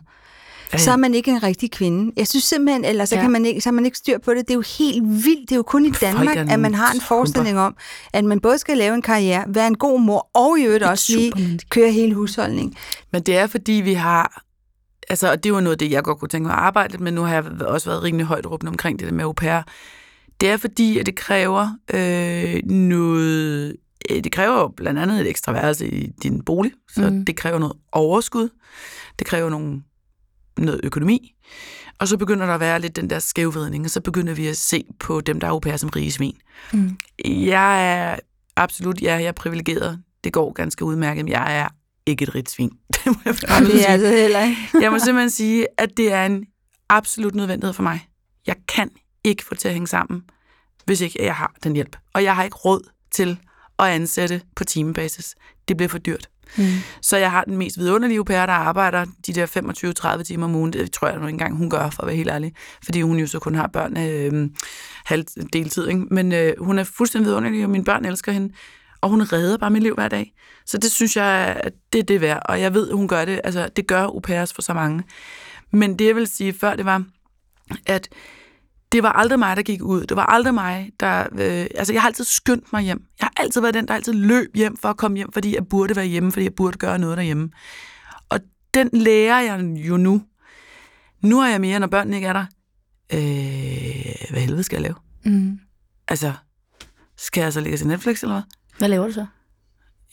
[0.72, 2.12] Ja, så er man ikke en rigtig kvinde.
[2.16, 3.20] Jeg synes simpelthen, eller så, Ja.
[3.20, 4.40] kan man ikke, så man ikke styr på det.
[4.40, 5.40] Det er jo helt vildt.
[5.48, 7.76] Det er jo kun i Danmark, at man har en forestilling om,
[8.12, 11.12] at man både skal lave en karriere, være en god mor, og i øvrigt også
[11.16, 12.74] lige køre hele husholdningen.
[13.12, 14.42] Men det er, fordi vi har...
[15.08, 17.12] Altså, og det var noget af det, jeg godt kunne tænke mig at arbejde med.
[17.12, 19.62] Nu har jeg også været rimelig højt råbende omkring det der med au pair.
[20.40, 23.76] Det er fordi, at det kræver øh, noget...
[24.10, 27.24] øh, Det kræver blandt andet et ekstra værelse i din bolig, så mm.
[27.24, 28.48] det kræver noget overskud.
[29.18, 29.82] Det kræver nogle,
[30.58, 31.34] noget økonomi.
[31.98, 34.56] Og så begynder der at være lidt den der skævvridning, og så begynder vi at
[34.56, 36.36] se på dem, der er au pair som rige svin.
[36.72, 36.98] Mm.
[37.24, 38.16] Jeg er
[38.56, 40.02] absolut, ja, jeg er privilegeret.
[40.24, 41.68] Det går ganske udmærket, men jeg er
[42.06, 42.70] ikke et rigt svin.
[42.94, 44.58] Det må jeg Og det er altså heller ikke.
[44.80, 46.46] jeg må simpelthen sige, at det er en
[46.88, 48.08] absolut nødvendighed for mig.
[48.46, 48.90] Jeg kan
[49.24, 50.22] ikke få det til at hænge sammen,
[50.84, 51.96] hvis ikke jeg har den hjælp.
[52.14, 53.38] Og jeg har ikke råd til
[53.78, 55.34] at ansætte på timebasis.
[55.68, 56.28] Det bliver for dyrt.
[56.58, 56.64] Mm.
[57.02, 60.72] Så jeg har den mest vidunderlige au der arbejder de der 25-30 timer om ugen.
[60.72, 62.52] Det tror jeg nu ikke engang, hun gør, for at være helt ærlig.
[62.84, 64.50] Fordi hun jo så kun har børn øh,
[65.04, 65.88] halv deltid.
[65.88, 66.00] Ikke?
[66.00, 68.54] Men øh, hun er fuldstændig vidunderlig, og mine børn elsker hende.
[69.04, 70.34] Og hun redder bare mit liv hver dag.
[70.66, 71.60] Så det synes jeg,
[71.92, 72.42] det er det værd.
[72.44, 73.40] Og jeg ved, hun gør det.
[73.44, 75.02] Altså, det gør au pairs for så mange.
[75.72, 77.04] Men det, jeg vil sige før, det var,
[77.86, 78.08] at
[78.92, 80.06] det var aldrig mig, der gik ud.
[80.06, 81.20] Det var aldrig mig, der...
[81.20, 83.02] Øh, altså, jeg har altid skyndt mig hjem.
[83.20, 85.66] Jeg har altid været den, der altid løb hjem for at komme hjem, fordi jeg
[85.68, 87.50] burde være hjemme, fordi jeg burde gøre noget derhjemme.
[88.28, 88.40] Og
[88.74, 90.22] den lærer jeg jo nu.
[91.20, 92.46] Nu er jeg mere, når børnene ikke er der.
[93.12, 94.96] Øh, hvad helvede skal jeg lave?
[95.24, 95.58] Mm.
[96.08, 96.32] Altså,
[97.16, 98.42] skal jeg så ligge til Netflix, eller hvad?
[98.78, 99.26] Hvad laver du så?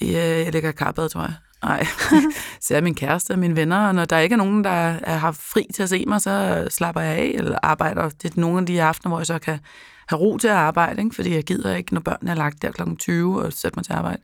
[0.02, 1.34] Ja, jeg ligger karpet, tror jeg.
[1.64, 1.88] Nej,
[2.62, 5.18] så er min kæreste og mine venner, og når der ikke er nogen, der er-
[5.18, 8.10] har fri til at se mig, så slapper jeg af eller arbejder.
[8.10, 9.60] Det er nogle af de aftener, hvor jeg så kan
[10.08, 11.16] have ro til at arbejde, ikke?
[11.16, 12.82] fordi jeg gider ikke, når børnene er lagt der kl.
[13.00, 14.22] 20 og sætte mig til arbejde.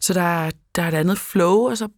[0.00, 1.88] Så der, er- der er et andet flow, og så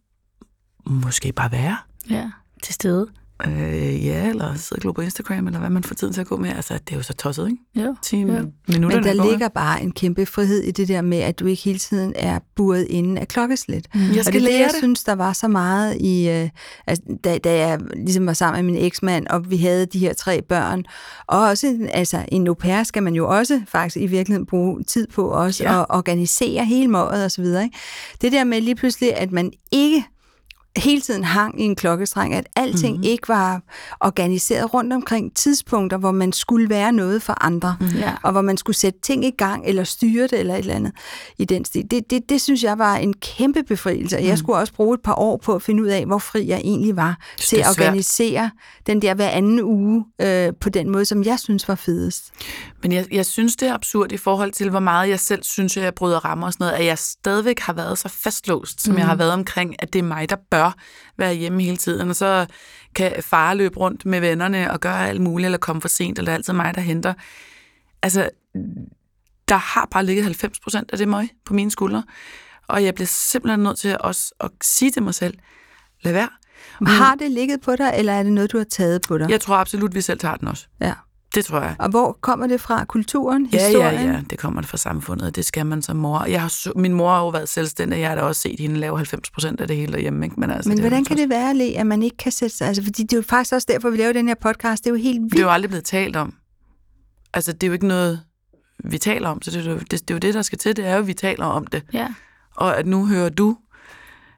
[0.85, 1.77] måske bare være.
[2.09, 2.31] Ja,
[2.63, 3.07] til stede.
[3.47, 6.27] Øh, ja, eller sidde og glo på Instagram, eller hvad man får tiden til at
[6.27, 6.49] gå med.
[6.49, 7.87] Altså, det er jo så tosset, ikke?
[7.87, 7.95] Jo.
[8.01, 8.23] 10 Ja.
[8.23, 8.47] minutter.
[8.97, 11.79] Men der ligger bare en kæmpe frihed i det der med, at du ikke hele
[11.79, 13.87] tiden er buret inden af klokkeslæt.
[13.93, 14.01] Mm.
[14.01, 14.77] Jeg Og det skal er det, jeg det.
[14.77, 16.49] synes, der var så meget i, øh,
[16.87, 20.13] altså, da, da jeg ligesom var sammen med min eksmand, og vi havde de her
[20.13, 20.83] tre børn.
[21.27, 24.83] Og også, en- altså, en au pair skal man jo også faktisk i virkeligheden bruge
[24.83, 25.73] tid på også, Ja.
[25.73, 25.79] ja.
[25.81, 27.63] at organisere hele måret og så videre.
[27.63, 27.77] Ikke?
[28.21, 30.03] Det der med lige pludselig, at man ikke
[30.77, 32.91] hele tiden hang i en klokkestreng, at alting Mhm.
[32.91, 33.03] mm-hmm.
[33.11, 33.61] ikke var
[34.01, 37.87] organiseret rundt omkring tidspunkter, hvor man skulle være noget for andre, mm.
[37.87, 38.13] Ja.
[38.23, 40.91] og hvor man skulle sætte ting i gang, eller styre det, eller et eller andet
[41.37, 41.83] i den stil.
[41.91, 44.29] Det, det, det synes jeg var en kæmpe befrielse, og Mhm.
[44.29, 46.57] jeg skulle også bruge et par år på at finde ud af, hvor fri jeg
[46.63, 48.51] egentlig var til at organisere
[48.87, 52.23] den der hver anden uge øh, på den måde, som jeg synes var fedest.
[52.83, 55.77] Men jeg, jeg synes, det er absurd i forhold til, hvor meget jeg selv synes,
[55.77, 58.93] at jeg bryder rammer og sådan noget, at jeg stadigvæk har været så fastlåst, som
[58.93, 58.97] mm.
[58.99, 60.64] jeg har været omkring, at det er mig, der bør
[61.17, 62.09] være hjemme hele tiden.
[62.09, 62.45] Og så
[62.95, 66.31] kan far løbe rundt med vennerne og gøre alt muligt, eller komme for sent, eller
[66.31, 67.13] det er altid mig, der henter.
[68.03, 68.29] Altså,
[69.47, 72.03] der har bare ligget 90 procent af det møg på mine skuldre.
[72.67, 75.37] Og jeg bliver simpelthen nødt til også at sige til mig selv,
[76.01, 76.29] lad være.
[76.81, 76.85] Mm.
[76.85, 79.29] Har det ligget på dig, eller er det noget, du har taget på dig?
[79.29, 80.67] Jeg tror absolut, vi selv tager den også.
[80.81, 80.93] Ja.
[81.35, 81.75] Det tror jeg.
[81.79, 82.85] Og hvor kommer det fra?
[82.85, 83.49] Kulturen?
[83.53, 84.05] Ja, Historien?
[84.07, 84.21] ja, ja.
[84.29, 86.25] Det kommer det fra samfundet, det skal man som mor.
[86.25, 88.97] Jeg har, min mor har jo været selvstændig, jeg har da også set hende lave
[88.97, 90.25] 90 procent af det hele derhjemme.
[90.25, 90.39] Ikke?
[90.39, 92.67] Men, altså, Men det hvordan kan det være, Le, at man ikke kan sætte sig...
[92.67, 94.83] Altså, fordi det er jo faktisk også derfor, vi laver den her podcast.
[94.83, 95.41] Det er jo helt Det er vildt.
[95.41, 96.33] jo aldrig blevet talt om.
[97.33, 98.21] Altså, det er jo ikke noget,
[98.83, 100.75] vi taler om, så det jo det, det, er jo det der skal til.
[100.77, 101.83] Det er jo, at vi taler om det.
[101.93, 102.07] Ja.
[102.55, 103.57] Og at nu hører du,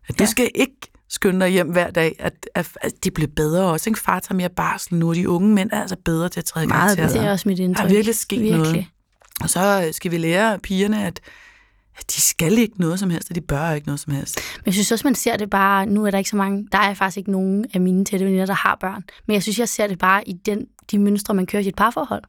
[0.07, 0.29] at du Ja.
[0.29, 0.77] skal ikke
[1.17, 3.89] skynde dig hjem hver dag, at, at, at de bliver bedre også.
[3.89, 3.99] Ikke?
[3.99, 6.67] Far tager mere barsel nu, og de unge mænd er altså bedre til at træde
[6.67, 7.03] Meget karakter.
[7.03, 7.27] Det bedre.
[7.27, 7.83] er også mit indtryk.
[7.83, 8.63] Der er virkelig sket Virkelig.
[8.63, 8.85] noget.
[9.41, 11.19] Og så øh, skal vi lære pigerne, at,
[11.99, 14.39] at de skal ikke noget som helst, og de bør ikke noget som helst.
[14.57, 16.77] Men jeg synes også, man ser det bare, nu er der ikke så mange, der
[16.77, 19.03] er faktisk ikke nogen af mine tætte veninder, der har børn.
[19.27, 21.75] Men jeg synes, jeg ser det bare i den, de mønstre, man kører i et
[21.75, 22.23] parforhold.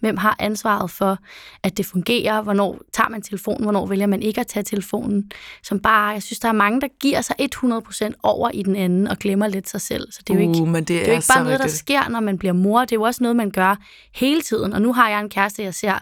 [0.00, 1.18] Hvem har ansvaret for,
[1.62, 2.42] at det fungerer?
[2.42, 3.62] Hvornår tager man telefonen?
[3.62, 5.32] Hvornår vælger man ikke at tage telefonen?
[5.62, 9.08] Som bare, jeg synes, der er mange, der giver sig 100% over i den anden
[9.08, 10.12] og glemmer lidt sig selv.
[10.12, 11.64] Så det er jo ikke, uh, men det, det er jo ikke bare noget, der
[11.64, 11.78] rigtigt.
[11.78, 12.80] sker, når man bliver mor.
[12.80, 13.76] Det er jo også noget, man gør
[14.14, 14.72] hele tiden.
[14.72, 15.98] Og nu har jeg en kæreste, jeg ser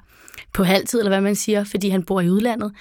[0.52, 2.72] på halvtid, eller hvad man siger, fordi han bor i udlandet.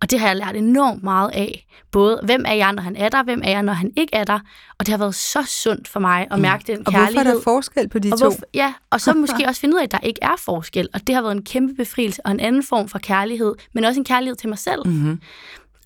[0.00, 1.66] Og det har jeg lært enormt meget af.
[1.92, 4.24] Både, hvem er jeg, når han er der, hvem er jeg, når han ikke er
[4.24, 4.38] der.
[4.78, 7.14] Og det har været så sundt for mig at mærke den Og kærlighed.
[7.14, 8.24] hvorfor er der forskel på de og to?
[8.24, 10.88] hvorfor, ja, og så måske også finde ud af, at der ikke er forskel.
[10.94, 14.00] Og det har været en kæmpe befrielse og en anden form for kærlighed, men også
[14.00, 14.86] en kærlighed til mig selv.
[14.88, 15.20] Mm-hmm.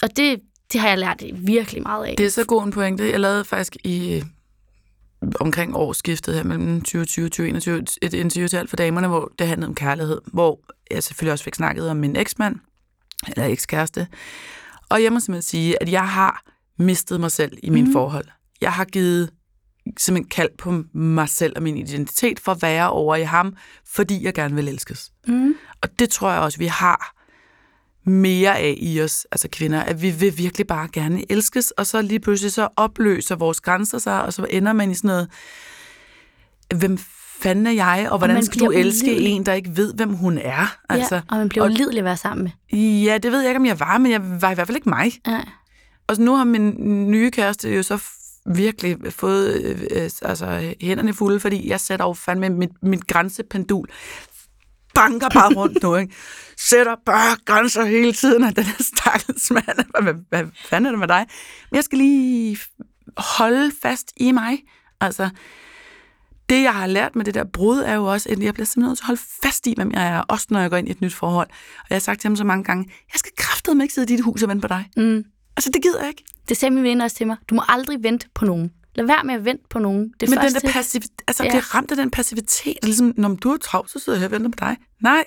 [0.03, 0.41] Og det,
[0.73, 2.15] det har jeg lært virkelig meget af.
[2.19, 3.11] Det er så god en pointe.
[3.11, 4.23] Jeg lavede faktisk i
[5.41, 9.47] omkring årsskiftet her mellem 2020 og 2021 et interview til alt for damerne, hvor det
[9.47, 10.61] handlede om kærlighed, hvor
[10.91, 12.57] jeg selvfølgelig også fik snakket om min eksmand,
[13.29, 14.07] eller ekskæreste.
[14.89, 16.43] Og jeg må simpelthen sige, at jeg har
[16.79, 17.93] mistet mig selv i mine mm.
[17.93, 18.27] forhold.
[18.61, 19.31] Jeg har givet
[19.99, 23.57] simpelthen kald på mig selv og min identitet for at være over i ham,
[23.87, 25.13] fordi jeg gerne vil elskes.
[25.27, 25.55] Mm.
[25.83, 27.15] Og det tror jeg også, vi har
[28.11, 32.03] mere af i os, altså kvinder, at vi vil virkelig bare gerne elskes, og så
[32.03, 35.29] lige pludselig så opløser vores grænser sig, og så ender man i sådan noget,
[36.75, 36.99] hvem
[37.45, 39.33] fanden er jeg, og hvordan man skal du elske ulidelig.
[39.33, 40.77] en, der ikke ved, hvem hun er?
[40.89, 42.79] Altså, ja, og man bliver og- ulidelig at være sammen med.
[43.03, 44.89] ja, det ved jeg ikke, om jeg var, men jeg var i hvert fald ikke
[44.89, 45.13] mig.
[45.27, 45.41] Ja.
[46.07, 46.75] Og så nu har min
[47.11, 48.03] nye kæreste jo så
[48.55, 53.89] virkelig fået øh, øh, altså, hænderne fulde, fordi jeg sætter jo fandme mit, mit grænsependul
[54.95, 56.15] banker bare rundt nu, ikke?
[56.71, 60.91] Sætter bare grænser hele tiden, og den her stakkels mand, hvad, hvad, hvad fanden er
[60.91, 61.27] det med dig?
[61.71, 62.59] Men jeg skal lige
[63.17, 64.59] holde fast i mig.
[65.01, 65.29] Altså,
[66.49, 68.89] det jeg har lært med det der brud, er jo også, at jeg bliver simpelthen
[68.91, 70.91] nødt til at holde fast i, hvem jeg er, også når jeg går ind i
[70.91, 71.47] et nyt forhold.
[71.81, 74.17] Og jeg har sagt til ham så mange gange, jeg skal kraftedeme ikke sidde i
[74.17, 74.89] dit hus og vente på dig.
[74.97, 75.25] Mm.
[75.57, 76.25] Altså, det gider jeg ikke.
[76.49, 77.37] Det sagde min veninde også til mig.
[77.51, 78.71] Du må aldrig vente på nogen.
[78.95, 80.13] Lad være med at vente på nogen.
[80.21, 81.49] Det Men første, den der passiv, altså, Ja.
[81.51, 81.57] ja.
[81.57, 82.77] det er ramt af den passivitet.
[82.83, 84.77] Ligesom, når du er travlt, så sidder jeg her og venter på dig.
[85.03, 85.25] Nej.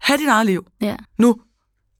[0.00, 0.66] Ha' dit eget liv.
[0.80, 0.96] Ja.
[1.18, 1.36] Nu.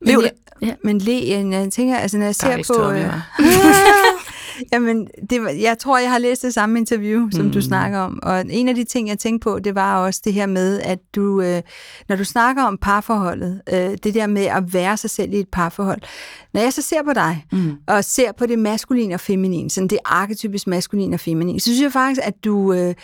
[0.03, 0.33] Lev Men det.
[0.69, 2.63] jeg, men le, jeg tænker, altså når jeg ser på...
[2.63, 3.13] Tommy, øh?
[4.73, 7.53] Jamen, det jeg tror, jeg har læst det samme interview, som mm.
[7.53, 8.19] du snakker om.
[8.23, 10.99] Og en af de ting, jeg tænkte på, det var også det her med, at
[11.15, 11.63] du, øh,
[12.09, 15.49] når du snakker om parforholdet, øh, det der med at være sig selv i et
[15.53, 16.01] parforhold.
[16.55, 17.73] Når jeg så ser på dig, Mm.
[17.87, 21.81] og ser på det maskuline og feminine, sådan det arketypisk maskuline og feminine, så synes
[21.81, 22.95] jeg faktisk, at du, øh,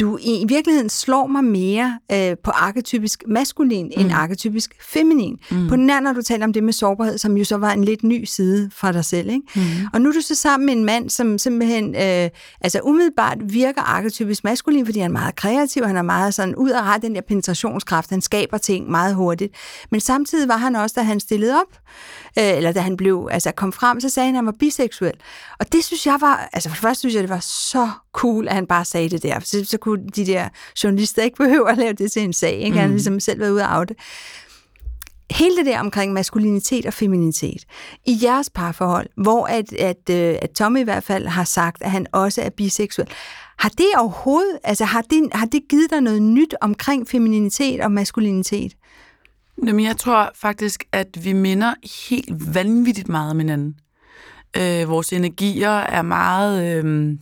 [0.00, 4.00] du i virkeligheden slår mig mere øh, på arketypisk maskulin mm.
[4.02, 5.38] end arketypisk feminin.
[5.50, 5.68] Mm.
[5.68, 7.84] På den anden, når du taler om det med sårbarhed, som jo så var en
[7.84, 9.30] lidt ny side fra dig selv.
[9.30, 9.42] Ikke?
[9.56, 9.62] Mm.
[9.92, 12.30] Og nu er du så sammen med en mand, som simpelthen øh,
[12.60, 16.70] altså umiddelbart virker arketypisk maskulin, fordi han er meget kreativ, han er meget sådan ud
[16.70, 19.54] og har den der penetrationskraft, han skaber ting meget hurtigt.
[19.90, 21.78] Men samtidig var han også, da han stillede op,
[22.38, 25.14] øh, eller da han blev, altså kom frem, så sagde han, at han var biseksuel.
[25.60, 28.48] Og det synes jeg var, altså for det første synes jeg, det var så cool,
[28.48, 29.40] at han bare sagde det der.
[29.40, 30.48] Så, så kunne de der
[30.84, 32.52] journalister ikke behøve at lave det til en sag.
[32.52, 32.76] Ikke?
[32.76, 33.96] Han har ligesom selv været ude af det.
[35.30, 37.64] Hele det der omkring maskulinitet og feminitet
[38.06, 41.90] i jeres parforhold, hvor at, at, øh, at Tommy i hvert fald har sagt, at
[41.90, 43.08] han også er biseksuel.
[43.58, 47.92] Har det overhovedet, altså har det, har det givet dig noget nyt omkring femininitet og
[47.92, 48.76] maskulinitet?
[49.66, 51.74] Jamen, jeg tror faktisk, at vi minder
[52.08, 53.74] helt vanvittigt meget om hinanden.
[54.56, 57.16] Øh, vores energier er meget, øh,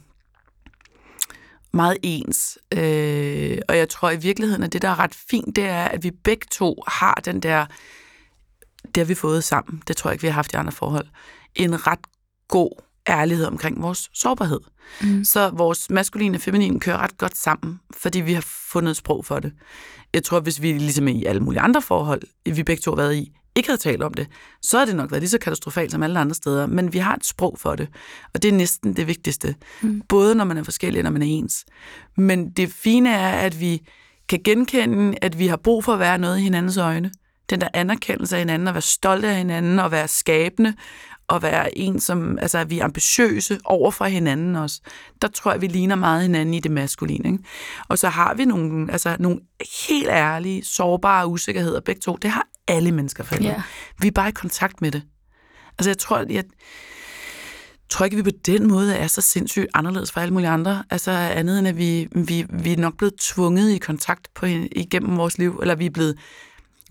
[1.73, 2.59] meget ens.
[2.73, 6.05] Øh, og jeg tror i virkeligheden, at det, der er ret fint, det er, at
[6.05, 7.67] vi begge to har den der,
[8.85, 11.07] det har vi fået sammen, det tror jeg ikke, vi har haft i andre forhold,
[11.55, 11.99] en ret
[12.49, 12.71] god
[13.09, 14.61] ærlighed omkring vores sårbarhed.
[15.03, 15.25] Mm.
[15.25, 19.25] Så vores maskuline og feminine kører ret godt sammen, fordi vi har fundet et sprog
[19.25, 19.53] for det.
[20.15, 23.15] Jeg tror, hvis vi ligesom i alle mulige andre forhold, vi begge to har været
[23.15, 24.27] i, ikke havde talt om det,
[24.63, 27.15] så har det nok været lige så katastrofalt som alle andre steder, men vi har
[27.15, 27.89] et sprog for det,
[28.35, 29.55] og det er næsten det vigtigste.
[29.81, 30.03] Mm.
[30.09, 31.65] Både når man er forskellig, og når man er ens.
[32.17, 33.83] Men det fine er, at vi
[34.29, 37.11] kan genkende, at vi har brug for at være noget i hinandens øjne.
[37.51, 40.75] Den der anerkendelse af hinanden, og være stolte af hinanden, og være skabende,
[41.29, 44.81] og være en, som altså, at vi er ambitiøse over for hinanden også.
[45.23, 47.33] Der tror jeg, vi ligner meget hinanden i det maskuline.
[47.33, 47.45] Ikke?
[47.89, 49.41] Og så har vi nogle, altså, nogle
[49.89, 52.17] helt ærlige, sårbare usikkerheder begge to.
[52.23, 53.63] Det har alle mennesker for Ja.
[53.99, 55.03] Vi er bare i kontakt med det.
[55.79, 56.45] Altså jeg tror, jeg
[57.89, 60.85] tror ikke, vi på den måde er så sindssygt anderledes fra alle mulige andre.
[60.91, 65.17] Altså andet end, at vi, vi, vi er nok blevet tvunget i kontakt på, igennem
[65.17, 66.19] vores liv, eller vi er blevet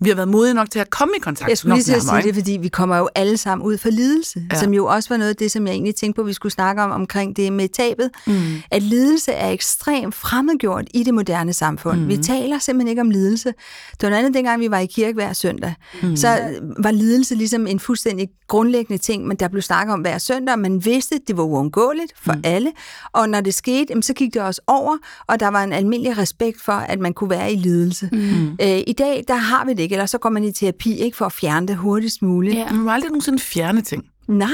[0.00, 1.48] vi har været modige nok til at komme i kontakt.
[1.48, 3.90] Jeg skulle lige til at sige det, fordi vi kommer jo alle sammen ud for
[3.90, 4.60] lidelse, ja.
[4.60, 6.82] Som jo også var noget af det, som jeg egentlig tænkte på, vi skulle snakke
[6.82, 8.10] om omkring det med tabet.
[8.26, 8.34] Mm.
[8.70, 12.00] At lidelse er ekstremt fremmedgjort i det moderne samfund.
[12.00, 12.08] Mm.
[12.08, 13.48] Vi taler simpelthen ikke om lidelse.
[13.48, 15.74] Det var noget andet, dengang vi var i kirke hver søndag.
[16.02, 16.16] Mm.
[16.16, 16.38] Så
[16.78, 20.84] var lidelse ligesom en fuldstændig grundlæggende ting, men der blev snakket om hver søndag, man
[20.84, 22.40] vidste, at det var uundgåeligt for mm.
[22.44, 22.72] alle.
[23.12, 24.96] Og når det skete, så gik det også over,
[25.26, 28.08] og der var en almindelig respekt for, at man kunne være i lidelse.
[28.12, 28.50] Mm.
[28.62, 31.16] Øh, I dag, der har vi det ikke, eller så går man i terapi ikke
[31.16, 32.56] for at fjerne det hurtigst muligt.
[32.56, 32.72] Ja.
[32.72, 34.06] Man må aldrig nogensinde fjerne ting.
[34.28, 34.50] Nej,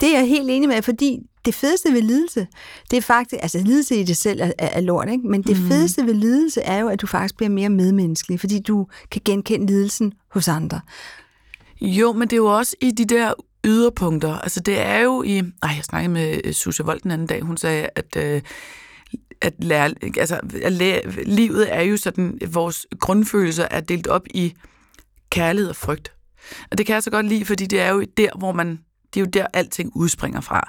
[0.00, 2.46] det er jeg helt enig med, fordi det fedeste ved lidelse,
[2.90, 5.28] det er faktisk, altså lidelse i det selv er, er, lort, ikke?
[5.28, 5.68] men det mm.
[5.68, 9.66] fedeste ved lidelse er jo, at du faktisk bliver mere medmenneskelig, fordi du kan genkende
[9.66, 10.80] lidelsen hos andre.
[11.80, 13.32] Jo, men det er jo også i de der
[13.64, 14.38] yderpunkter.
[14.38, 15.38] Altså det er jo i...
[15.38, 17.42] Ej, jeg snakkede med Susse Vold den anden dag.
[17.42, 18.16] Hun sagde, at...
[18.16, 18.42] Øh,
[19.40, 24.54] at lære, altså, at lære, livet er jo sådan, vores grundfølelser er delt op i
[25.34, 26.12] kærlighed og frygt.
[26.70, 28.80] Og det kan jeg så godt lide, fordi det er jo der, hvor man,
[29.14, 30.68] det er jo der, alting udspringer fra.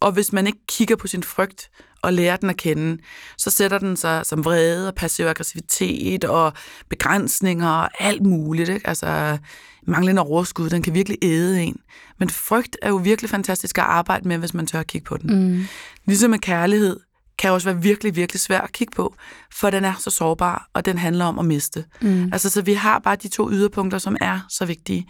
[0.00, 1.70] Og hvis man ikke kigger på sin frygt
[2.02, 3.02] og lærer den at kende,
[3.38, 6.52] så sætter den sig som vrede og passiv aggressivitet og
[6.88, 8.68] begrænsninger og alt muligt.
[8.68, 8.88] Ikke?
[8.88, 9.38] Altså
[9.86, 11.76] manglende overskud, den kan virkelig æde en.
[12.18, 15.16] Men frygt er jo virkelig fantastisk at arbejde med, hvis man tør at kigge på
[15.16, 15.50] den.
[15.50, 15.66] Mm.
[16.06, 17.00] Ligesom med kærlighed,
[17.38, 19.14] kan også være virkelig, virkelig svær at kigge på,
[19.52, 21.84] for den er så sårbar, og den handler om at miste.
[22.00, 22.32] Mm.
[22.32, 25.06] Altså, så vi har bare de to yderpunkter, som er så vigtige.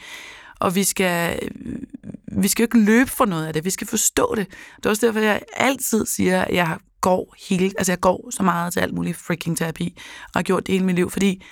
[0.61, 1.39] Og vi skal,
[2.33, 4.47] vi skal jo ikke løbe for noget af det, vi skal forstå det.
[4.77, 8.43] Det er også derfor, jeg altid siger, at jeg går helt, altså jeg går så
[8.43, 11.43] meget til alt muligt freaking terapi, og har gjort det hele mit liv, fordi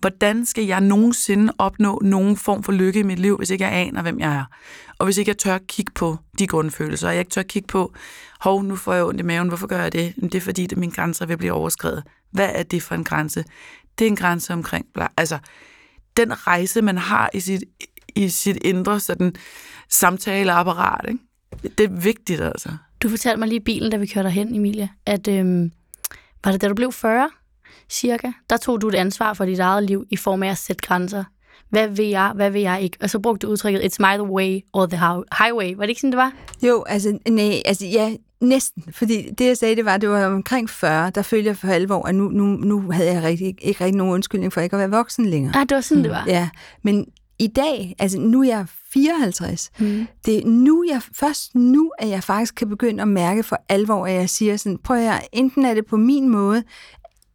[0.00, 3.72] hvordan skal jeg nogensinde opnå nogen form for lykke i mit liv, hvis ikke jeg
[3.72, 4.44] aner, hvem jeg er?
[4.98, 7.94] Og hvis ikke jeg tør kigge på de grundfølelser, og jeg ikke tør kigge på,
[8.40, 10.14] hov, nu får jeg ondt i maven, hvorfor gør jeg det?
[10.22, 12.02] Det er fordi, at mine grænser vil blive overskrevet.
[12.30, 13.44] Hvad er det for en grænse?
[13.98, 14.86] Det er en grænse omkring,
[15.16, 15.38] altså,
[16.16, 17.64] den rejse, man har i sit,
[18.16, 19.34] i sit indre sådan,
[19.88, 21.20] samtaleapparat, ikke?
[21.62, 22.68] det er vigtigt altså.
[23.02, 25.72] Du fortalte mig lige i bilen, da vi kørte hen, Emilia, at øhm,
[26.44, 27.30] var det da du blev 40,
[27.90, 30.82] cirka, der tog du et ansvar for dit eget liv i form af at sætte
[30.82, 31.24] grænser.
[31.70, 32.96] Hvad vil jeg, hvad vil jeg ikke?
[33.00, 34.98] Og så brugte du udtrykket, it's my way or the
[35.38, 35.74] highway.
[35.74, 36.32] Var det ikke sådan, det var?
[36.62, 38.84] Jo, altså, nej, altså ja, næsten.
[38.92, 42.06] Fordi det, jeg sagde, det var, det var omkring 40, der følte jeg for alvor,
[42.06, 44.90] at nu, nu, nu havde jeg rigtig, ikke rigtig nogen undskyldning for ikke at være
[44.90, 45.56] voksen længere.
[45.56, 46.02] Ah, det var sådan, mm.
[46.02, 46.24] det var?
[46.26, 46.48] Ja,
[46.82, 47.06] men
[47.38, 50.06] i dag, altså nu er jeg 54, mm.
[50.26, 54.06] det er nu, jeg, først nu, at jeg faktisk kan begynde at mærke for alvor,
[54.06, 56.62] at jeg siger sådan, prøv at enten er det på min måde,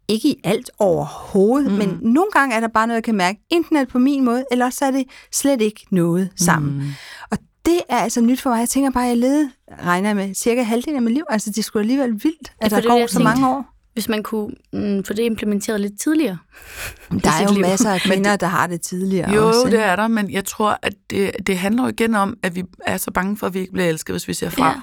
[0.07, 1.77] ikke i alt overhovedet, mm.
[1.77, 4.25] men nogle gange er der bare noget, jeg kan mærke, enten er det på min
[4.25, 6.73] måde, eller så er det slet ikke noget sammen.
[6.73, 6.89] Mm.
[7.31, 8.59] Og det er altså nyt for mig.
[8.59, 9.51] Jeg tænker bare, at jeg levede,
[9.83, 11.23] regner med, cirka halvdelen af mit liv.
[11.29, 13.65] Altså, det skulle alligevel vildt, at ja, der går så mange år.
[13.93, 16.37] Hvis man kunne mm, få det implementeret lidt tidligere.
[17.23, 17.61] Der er jo liv.
[17.61, 20.45] masser af kvinder, det, der har det tidligere Jo, også, det er der, men jeg
[20.45, 23.53] tror, at det, det handler jo igen om, at vi er så bange for, at
[23.53, 24.67] vi ikke bliver elsket, hvis vi ser fra.
[24.67, 24.75] Ja.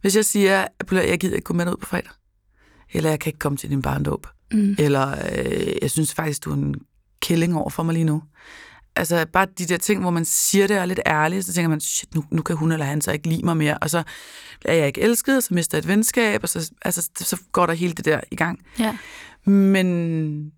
[0.00, 2.10] Hvis jeg siger, at jeg gider ikke gå med ud på fredag,
[2.92, 4.76] eller jeg kan ikke komme til din barndåb, mm.
[4.78, 6.74] eller øh, jeg synes faktisk, du er en
[7.22, 8.22] killing over for mig lige nu.
[8.96, 11.68] Altså bare de der ting, hvor man siger det og er lidt ærligt, så tænker
[11.68, 14.02] man, shit, nu, nu kan hun eller han så ikke lide mig mere, og så
[14.64, 17.72] er jeg ikke elsket, så mister jeg et venskab, og så, altså, så går der
[17.72, 18.60] hele det der i gang.
[18.78, 18.96] Ja.
[19.50, 20.52] Men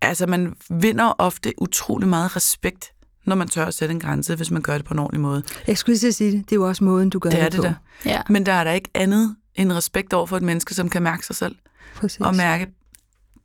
[0.00, 2.92] altså, man vinder ofte utrolig meget respekt,
[3.26, 5.42] når man tør at sætte en grænse, hvis man gør det på en ordentlig måde.
[5.66, 6.44] Jeg skulle lige sige det.
[6.44, 7.62] Det er jo også måden, du gør det, det, er det på.
[7.62, 7.74] Der.
[8.04, 8.22] Ja.
[8.28, 11.26] Men der er der ikke andet end respekt over for et menneske, som kan mærke
[11.26, 11.56] sig selv.
[11.94, 12.20] Præcis.
[12.20, 12.66] Og mærke,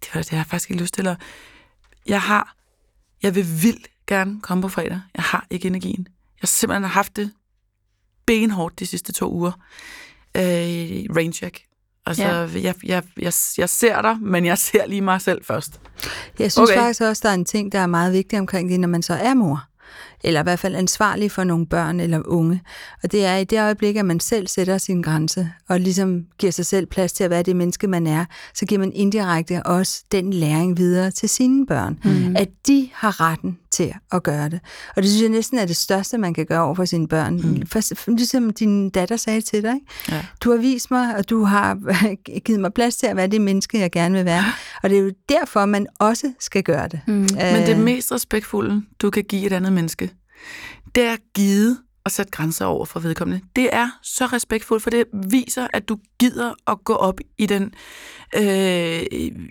[0.03, 1.07] det, var, det har jeg faktisk ikke lyst til.
[1.07, 1.17] At,
[2.05, 2.55] jeg har,
[3.23, 5.01] jeg vil vildt gerne komme på fredag.
[5.15, 6.07] Jeg har ikke energien.
[6.07, 7.31] Jeg har simpelthen haft det
[8.25, 9.51] benhårdt de sidste to uger.
[10.37, 11.61] Øh, raincheck.
[12.05, 12.61] Altså, ja.
[12.61, 15.81] jeg, jeg, jeg, jeg ser dig, men jeg ser lige mig selv først.
[16.39, 16.79] Jeg synes okay.
[16.79, 19.13] faktisk også, der er en ting, der er meget vigtig omkring det, når man så
[19.13, 19.63] er mor
[20.23, 22.61] eller i hvert fald ansvarlig for nogle børn eller unge.
[23.03, 26.51] Og det er i det øjeblik, at man selv sætter sin grænse, og ligesom giver
[26.51, 30.03] sig selv plads til at være det menneske, man er, så giver man indirekte også
[30.11, 31.99] den læring videre til sine børn.
[32.03, 32.35] Mm.
[32.35, 34.59] At de har retten til at gøre det.
[34.95, 37.35] Og det synes jeg næsten er det største, man kan gøre over for sine børn.
[37.35, 37.67] Mm.
[37.67, 39.73] For, ligesom din datter sagde til dig.
[39.73, 39.85] Ikke?
[40.11, 40.25] Ja.
[40.43, 41.77] Du har vist mig, og du har
[42.45, 44.43] givet mig plads til at være det menneske, jeg gerne vil være.
[44.83, 46.99] Og det er jo derfor, man også skal gøre det.
[47.07, 47.23] Mm.
[47.23, 50.12] Øh, Men det mest respektfulde, du kan give et andet menneske,
[50.95, 53.45] det er givet at sætte grænser over for vedkommende.
[53.55, 57.73] Det er så respektfuldt, for det viser, at du gider at gå op i den,
[58.35, 59.03] øh,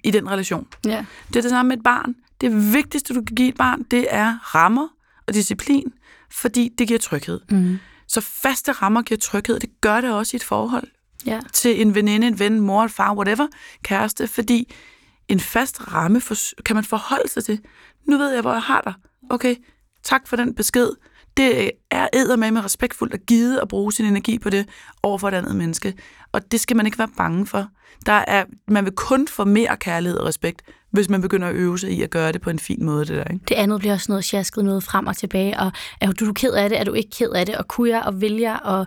[0.05, 0.66] i den relation.
[0.84, 1.05] Ja.
[1.28, 2.14] Det er det samme med et barn.
[2.40, 4.88] Det vigtigste, du kan give et barn, det er rammer
[5.26, 5.93] og disciplin,
[6.30, 7.40] fordi det giver tryghed.
[7.51, 7.78] Mm.
[8.09, 9.61] Så faste rammer giver tryghed.
[9.61, 10.88] Det gør det også i et forhold.
[11.26, 11.40] Ja.
[11.53, 13.47] Til en veninde, en ven, mor, far, whatever,
[13.82, 14.72] kæreste, fordi
[15.28, 16.34] en fast ramme for,
[16.64, 17.61] kan man forholde sig til.
[18.09, 18.95] Nu ved jeg, hvor jeg har dig.
[19.30, 19.57] Okay,
[20.05, 20.88] tak for den besked.
[21.36, 24.68] Det øh, er æder med med respektfuldt at give at bruge sin energi på det
[25.03, 25.94] over for et andet menneske.
[26.32, 27.68] Og det skal man ikke være bange for.
[28.07, 31.78] Der er, man vil kun få mere kærlighed og respekt, hvis man begynder at øve
[31.78, 33.05] sig i at gøre det på en fin måde.
[33.05, 33.44] Det, der, ikke?
[33.48, 35.61] det andet bliver også noget sjasket noget frem og tilbage.
[35.61, 36.80] Og er du ked af det?
[36.80, 37.57] Er du ikke ked af det?
[37.57, 38.59] Og kunne jeg og vil jeg?
[38.64, 38.86] Og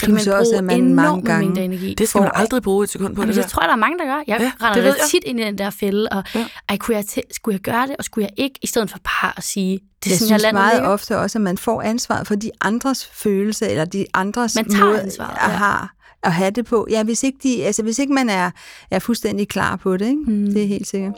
[0.00, 1.94] så kan man bruge også, at man mange gange, energi.
[1.94, 3.22] Det skal man aldrig bruge et sekund på.
[3.22, 4.22] Jamen, det, det tror jeg, der er mange, der gør.
[4.26, 6.46] Jeg ja, render lidt tit ind i den der fælde, og ja.
[6.68, 9.32] ej, kunne jeg skulle jeg gøre det, og skulle jeg ikke, i stedet for bare
[9.36, 10.88] at sige, det er jeg sådan, synes jeg meget ligger.
[10.88, 14.84] ofte også, at man får ansvar for de andres følelse, eller de andres man tager
[14.84, 15.56] måde ansvaret, at, ja.
[15.56, 15.88] have,
[16.22, 16.86] at have det på.
[16.90, 18.50] Ja, hvis ikke, de, altså, hvis ikke man er,
[18.90, 20.22] er fuldstændig klar på det, ikke?
[20.26, 20.52] Mm.
[20.52, 21.14] det er helt sikkert.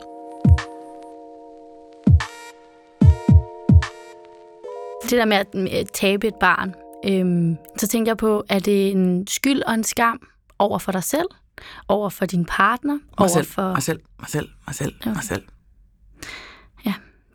[5.03, 6.73] Det der med at med at tabe et barn,
[7.05, 10.19] øhm, så tænker jeg på, er det en skyld og en skam
[10.59, 11.27] over for dig selv,
[11.87, 13.71] over for din partner, Mig over selv, for...
[13.73, 15.13] mig selv, mig selv, mig selv, Ja.
[15.13, 15.43] mig selv.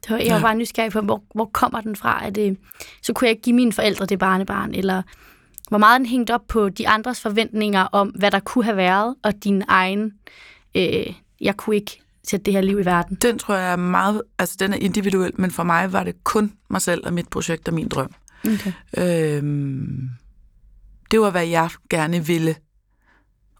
[0.08, 0.42] Det var, jeg var Ja.
[0.42, 2.24] bare nysgerrig på, hvor, hvor kommer den fra?
[2.26, 2.56] Er det,
[3.02, 5.02] så kunne jeg give mine forældre det barnebarn, eller
[5.68, 9.14] hvor meget den hængt op på de andres forventninger om, hvad der kunne have været,
[9.22, 10.12] og din egen,
[10.74, 11.06] øh,
[11.40, 13.16] jeg kunne ikke sætte det her liv i verden.
[13.22, 16.52] Den tror jeg er meget, altså den er individuel, men for mig var det kun
[16.70, 18.10] mig selv og mit projekt og min drøm.
[18.46, 18.72] Okay.
[18.98, 20.08] Øhm,
[21.10, 22.56] det var, hvad jeg gerne ville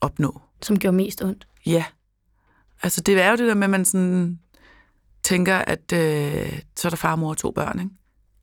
[0.01, 0.41] opnå.
[0.63, 1.47] Som gjorde mest ondt.
[1.67, 1.85] Ja.
[2.83, 4.39] Altså, det er jo det der med, at man sådan
[5.23, 7.91] tænker, at øh, så er der far, mor og to børn, ikke?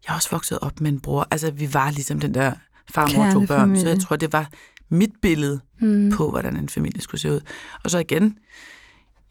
[0.07, 1.27] Jeg er også vokset op med en bror.
[1.31, 2.53] Altså, vi var ligesom den der
[2.91, 3.47] far, mor og to børn.
[3.47, 3.89] Så Kernefamilie.
[3.89, 4.49] jeg tror, det var
[4.89, 6.11] mit billede Mm.
[6.15, 7.41] på, hvordan en familie skulle se ud.
[7.83, 8.37] Og så igen,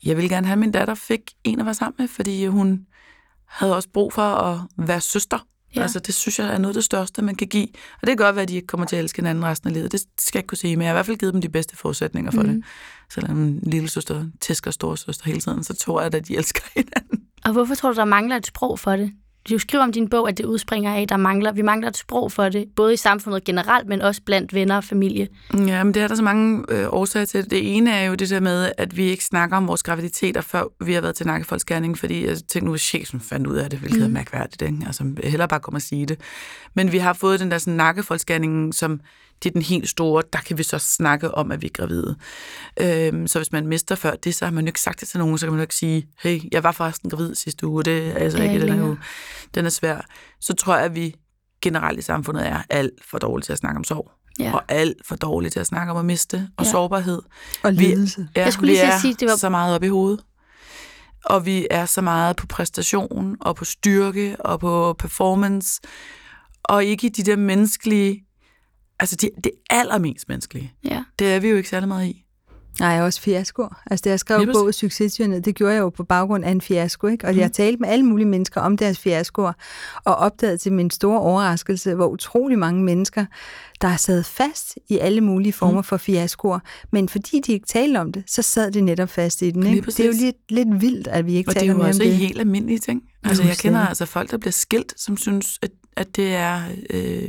[0.05, 2.87] jeg ville gerne have, at min datter fik en at være sammen med, fordi hun
[3.47, 5.47] havde også brug for at være søster.
[5.77, 5.83] Ja.
[5.83, 7.67] Altså, det synes jeg er noget af det største, man kan give.
[7.95, 9.75] Og det kan godt være, at de ikke kommer til at elske hinanden resten af
[9.75, 9.93] livet.
[9.93, 11.49] Det skal jeg ikke kunne sige, men jeg har i hvert fald givet dem de
[11.49, 12.49] bedste forudsætninger for mm.
[12.49, 12.65] det.
[13.11, 17.21] Selvom lille søster tæsker store søster hele tiden, så tror jeg, at de elsker hinanden.
[17.45, 19.13] Og hvorfor tror du, der mangler et sprog for det?
[19.49, 22.33] Du skriver om din bog, at det udspringer af, der mangler, vi mangler et sprog
[22.33, 25.29] for det, både i samfundet generelt, men også blandt venner og familie.
[25.67, 27.51] Ja, men det er der så mange øh, årsager til.
[27.51, 30.85] Det ene er jo det der med, at vi ikke snakker om vores graviditeter, før
[30.85, 33.79] vi har været til nakkefoldsgærning, fordi jeg tænkte nu, at chefen fandt ud af det,
[33.79, 34.05] hvilket mm.
[34.05, 34.63] er mærkværdigt.
[34.63, 34.79] Ikke?
[34.87, 36.21] Altså, hellere bare komme og sige det.
[36.75, 39.01] Men vi har fået den der sådan, nakkefoldsgærning, som
[39.43, 42.17] det er den helt store, der kan vi så snakke om, at vi er gravide.
[42.81, 45.19] Øhm, så hvis man mister før det, så har man jo ikke sagt det til
[45.19, 48.07] nogen, så kan man jo ikke sige, hey, jeg var forresten gravid sidste uge, det
[48.09, 48.99] er altså Ja, ikke den her uge.
[49.55, 50.01] Den er svær.
[50.41, 51.15] Så tror jeg, at vi
[51.63, 54.11] generelt i samfundet er alt for dårlige til at snakke om sorg.
[54.39, 54.55] Ja.
[54.55, 56.71] Og alt for dårlige til at snakke om at miste og Ja.
[56.71, 57.23] sårbarhed.
[57.63, 58.29] Og Vi- lidelse.
[58.37, 60.21] Ja, Jeg skulle lige vi er sige, det var- så meget op i hovedet.
[61.25, 65.81] Og vi er så meget på præstation, og på styrke, og på performance,
[66.65, 68.25] og ikke i de der menneskelige,
[69.01, 70.73] altså det, det allermest menneskelige.
[70.85, 71.05] Ja.
[71.19, 72.25] Det er vi jo ikke særlig meget i.
[72.81, 73.83] Nej, også fiaskoer.
[73.91, 74.61] Altså, da jeg skrev Lige præcis.
[74.61, 77.27] bog Successioneret, det gjorde jeg jo på baggrund af en fiasko, ikke?
[77.27, 77.39] Og mm.
[77.39, 79.53] jeg talte med alle mulige mennesker om deres fiaskoer,
[80.05, 83.27] og opdagede til min store overraskelse, hvor utrolig mange mennesker,
[83.81, 85.85] der er sad fast i alle mulige former mm.
[85.85, 86.59] for fiaskoer,
[86.91, 89.87] men fordi de ikke talte om det, så sad de netop fast i den, ikke?
[89.87, 91.85] Det er jo lidt, lidt vildt, at vi ikke Og det er taler jo mere
[91.85, 92.17] om også det.
[92.17, 93.03] helt almindelige ting.
[93.25, 97.23] Altså, jeg kender altså folk, der bliver skilt, som synes, at, at det er øh,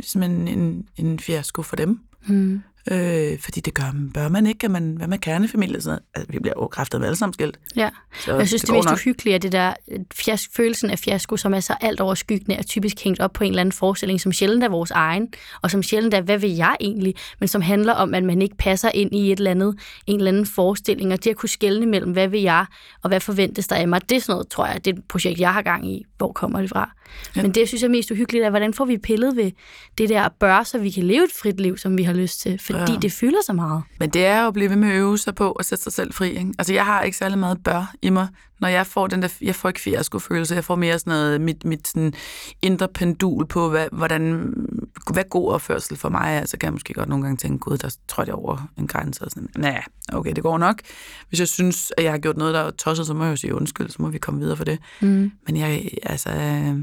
[0.00, 2.00] simpelthen en, en fiasko for dem.
[2.26, 2.62] Mm.
[2.90, 5.80] Øh, fordi det gør, bør man ikke, at man, hvad med kernefamilie?
[5.80, 7.58] Sådan altså, vi bliver jo kræftet med alle sammen skilt.
[7.76, 7.90] ja.
[8.20, 8.98] Så Jeg synes, det, går mest nok.
[8.98, 9.74] uhyggelige er det der
[10.14, 13.50] fias- følelsen af fiasko, som er så alt overskyggende, er typisk hængt op på en
[13.50, 15.28] eller anden forestilling, som sjældent er vores egen,
[15.62, 18.56] og som sjældent er, hvad vil jeg egentlig, men som handler om, at man ikke
[18.56, 19.74] passer ind i et eller andet,
[20.06, 22.66] en eller anden forestilling, og det at kunne skelne mellem, hvad vil jeg,
[23.02, 25.04] og hvad forventes der af mig, det er sådan noget, tror jeg, det er et
[25.08, 26.04] projekt, jeg har gang i.
[26.18, 26.90] Hvor kommer det fra?
[27.36, 27.42] Ja.
[27.42, 29.50] Men det, jeg synes er mest uhyggeligt, er, hvordan får vi pillet ved
[29.98, 32.40] det der at bør, så vi kan leve et frit liv, som vi har lyst
[32.40, 32.92] til, fordi ja.
[32.92, 32.98] Ja.
[33.02, 33.82] det fylder så meget.
[34.00, 35.92] Men det er jo at blive ved med at øve sig på at sætte sig
[35.92, 36.28] selv fri.
[36.28, 36.54] Ikke?
[36.58, 38.28] Altså, jeg har ikke særlig meget bør i mig.
[38.64, 41.64] Når jeg får den der, jeg får ikke fiasko-følelse, jeg får mere sådan noget, mit,
[41.64, 42.14] mit sådan
[42.62, 44.54] indre pendul på, hvad, hvordan,
[45.12, 46.46] hvad god opførsel for mig er.
[46.46, 49.24] Så kan jeg måske godt nogle gange tænke, gud, der trådte jeg over en grænse.
[49.24, 50.80] Og sådan, nej, okay, det går nok.
[51.28, 53.36] Hvis jeg synes, at jeg har gjort noget, der er tosset, så må jeg jo
[53.36, 54.78] sige undskyld, så må vi komme videre for det.
[55.00, 55.32] Mm.
[55.46, 56.78] Men jeg, altså, øh,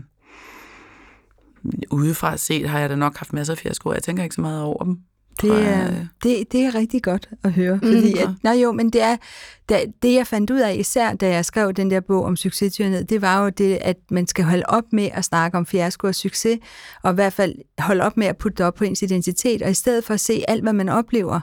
[1.92, 3.94] udefra set har jeg da nok haft masser af fiaskoer.
[3.94, 4.98] Jeg tænker ikke så meget over dem.
[5.42, 5.88] Det er,
[6.24, 7.80] det, det er rigtig godt at høre.
[7.84, 9.18] Fordi at, nej jo, men det er
[9.70, 13.04] det, det, jeg fandt ud af, især da jeg skrev den der bog om succestyrenhed,
[13.04, 16.16] det var jo det, at man skal holde op med at snakke om fiasko og
[16.16, 16.60] succes,
[17.04, 19.72] og i hvert fald holde op med at putte det op på ens identitet, og
[19.72, 21.40] i stedet for at se alt, hvad man oplever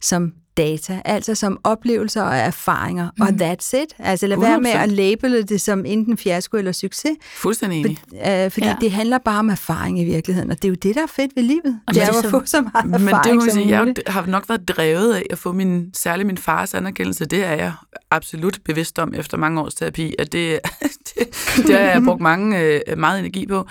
[0.00, 3.22] som data, altså som oplevelser og erfaringer, mm.
[3.22, 3.94] og that's it.
[3.98, 4.76] Altså lad være med 100%.
[4.78, 7.98] at labele det som enten fiasko eller succes, Fuldstændig enig.
[8.12, 8.76] øh, fordi Ja.
[8.80, 11.32] det handler bare om erfaring i virkeligheden, og det er jo det, der er fedt
[11.36, 11.80] ved livet.
[11.86, 13.70] Og det er jo at få så meget erfaring Men det må jeg som sige,
[13.70, 17.24] jeg har nok været drevet af at få min, særligt min fars anerkendelse.
[17.24, 17.72] Det er jeg
[18.10, 20.58] absolut bevidst om efter mange års terapi, at det,
[21.18, 23.66] det, det har jeg brugt mange, øh, meget energi på.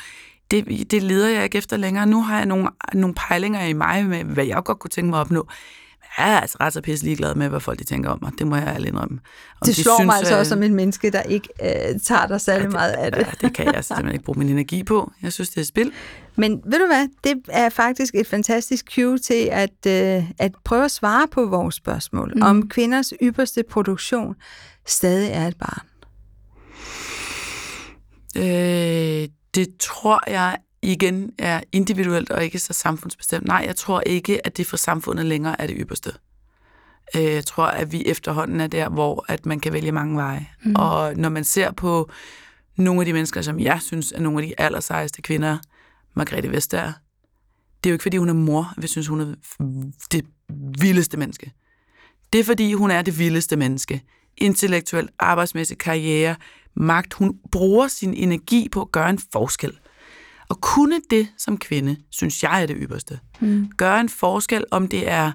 [0.52, 2.06] Det, det leder jeg ikke efter længere.
[2.06, 5.18] Nu har jeg nogle, nogle pejlinger i mig med, hvad jeg godt kunne tænke mig
[5.20, 5.48] at opnå.
[6.18, 8.32] Er altså ret så pisse ligeglad med, hvad folk de tænker om mig.
[8.40, 9.20] Det må jeg ærligt indrømme.
[9.62, 12.00] Om Det de slår mig synes, altså at- også som en menneske, der ikke øh,
[12.00, 13.20] tager dig særlig meget af det.
[13.20, 15.12] Ja, det kan jeg simpelthen ikke bruge min energi på.
[15.22, 15.92] Jeg synes, det er spil.
[16.36, 20.86] Men ved du hvad, det er faktisk et fantastisk cue til at, øh, at prøve
[20.86, 22.42] at svare på vores spørgsmål, mm.
[22.42, 24.36] om kvinders ypperste produktion
[24.88, 25.88] stadig er et barn.
[28.38, 33.48] Øh, det tror jeg igen er individuelt og ikke så samfundsbestemt.
[33.48, 36.12] Nej, jeg tror ikke, at det for samfundet længere er det ypperste.
[37.16, 40.48] Øh, jeg tror, at vi efterhånden er der, hvor at man kan vælge mange veje.
[40.64, 40.76] Mm.
[40.76, 42.12] Og når man ser på
[42.78, 45.58] nogle af de mennesker, som jeg synes er nogle af de allersejeste kvinder
[46.14, 46.94] Margrethe Vestager,
[47.84, 49.36] det er jo ikke, fordi hun er mor, jeg synes, hun er
[50.12, 50.26] det
[50.80, 51.52] vildeste menneske.
[52.34, 54.04] Det er, fordi hun er det vildeste menneske.
[54.38, 56.36] Intellektuel, arbejdsmæssig karriere,
[56.76, 57.14] magt.
[57.14, 59.80] Hun bruger sin energi på at gøre en forskel.
[60.50, 63.20] Og kunne det som kvinde, synes jeg er det ypperste.
[63.40, 63.70] Mm.
[63.78, 65.32] Gøre en forskel, om det er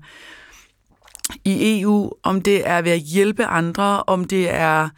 [1.44, 4.88] i EU, om det er ved at hjælpe andre, om det er,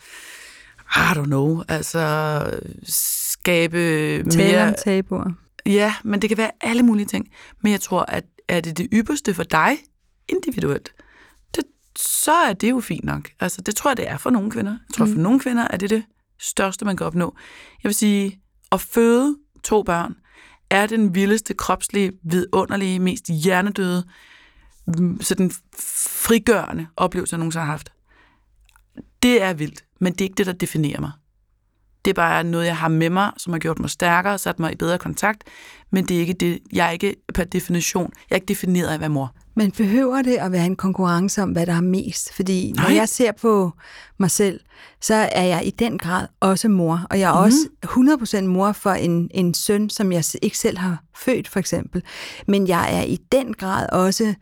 [0.96, 2.40] I don't know, altså
[2.82, 3.78] skabe
[4.30, 4.68] Tale mere...
[4.68, 5.32] om tabuer.
[5.66, 7.28] Ja, men det kan være alle mulige ting.
[7.62, 9.78] Men jeg tror, at er det det ypperste for dig
[10.28, 10.94] individuelt,
[11.54, 11.64] det,
[11.98, 13.30] så er det jo fint nok.
[13.40, 14.72] Altså, det tror jeg, det er for nogle kvinder.
[14.72, 15.12] Jeg tror, mm.
[15.12, 16.04] for nogle kvinder er det det
[16.40, 17.36] største, man kan opnå.
[17.82, 18.40] Jeg vil sige,
[18.72, 20.14] at føde to børn
[20.70, 24.04] er den vildeste, kropslige, vidunderlige, mest hjernedøde,
[24.86, 25.50] mm, sådan
[26.26, 27.92] frigørende oplevelse, jeg nogensinde har haft.
[29.22, 31.12] Det er vildt, men det er ikke det, der definerer mig.
[32.04, 34.72] Det er bare noget, jeg har med mig, som har gjort mig stærkere, sat mig
[34.72, 35.44] i bedre kontakt,
[35.90, 36.58] men det er ikke det.
[36.72, 39.34] Jeg er ikke per definition, jeg er ikke defineret af at være mor.
[39.56, 42.34] Men behøver det at være en konkurrence om, hvad der er mest?
[42.34, 42.84] Fordi Nej.
[42.84, 43.70] når jeg ser på
[44.18, 44.60] mig selv,
[45.00, 47.06] så er jeg i den grad også mor.
[47.10, 47.44] Og jeg er mm.
[47.44, 52.02] også 100% mor for en, en søn, som jeg ikke selv har født, for eksempel.
[52.48, 54.34] Men jeg er i den grad også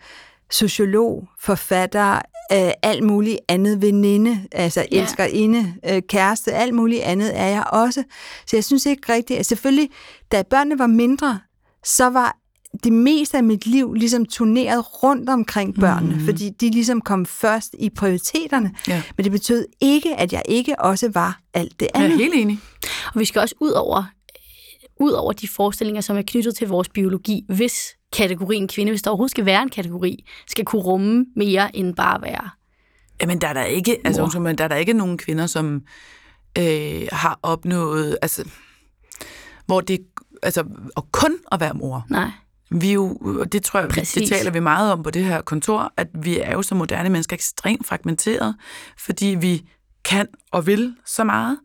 [0.50, 2.14] sociolog, forfatter,
[2.52, 5.00] øh, alt muligt andet veninde, altså ja.
[5.00, 8.02] elskerinde, øh, kæreste, alt muligt andet er jeg også.
[8.46, 9.90] Så jeg synes ikke rigtigt, at selvfølgelig,
[10.32, 11.40] da børnene var mindre,
[11.84, 12.36] så var
[12.84, 16.24] det meste af mit liv ligesom turneret rundt omkring børnene, mm.
[16.24, 18.74] fordi de ligesom kom først i prioriteterne.
[18.88, 19.02] Ja.
[19.16, 22.08] Men det betød ikke, at jeg ikke også var alt det andet.
[22.08, 22.58] Jeg er helt enig.
[23.14, 24.04] Og vi skal også ud over,
[25.00, 29.10] ud over de forestillinger, som er knyttet til vores biologi, hvis kategorien kvinde, hvis der
[29.10, 32.50] overhovedet skal være en kategori, skal kunne rumme mere end bare at være
[33.22, 35.82] Jamen, der er der ikke, altså, men der er der ikke nogen kvinder, som
[36.58, 38.48] øh, har opnået, altså,
[39.66, 39.98] hvor det,
[40.42, 40.64] altså,
[40.96, 42.06] og kun at være mor.
[42.10, 42.30] Nej.
[42.74, 44.12] Vi er jo, og det tror jeg, Præcis.
[44.22, 47.08] det taler vi meget om på det her kontor, at vi er jo som moderne
[47.08, 48.54] mennesker ekstremt fragmenteret,
[48.98, 49.62] fordi vi
[50.04, 51.58] kan og vil så meget.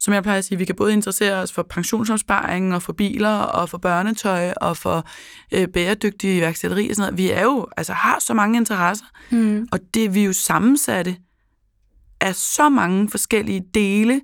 [0.00, 3.34] Som jeg plejer at sige, vi kan både interessere os for pensionsopsparing og for biler
[3.38, 5.06] og for børnetøj og for
[5.52, 7.18] øh, bæredygtige iværksætteri og sådan noget.
[7.18, 9.68] Vi er jo, altså har så mange interesser, mm.
[9.72, 11.16] og det vi er jo sammensatte
[12.20, 14.20] af så mange forskellige dele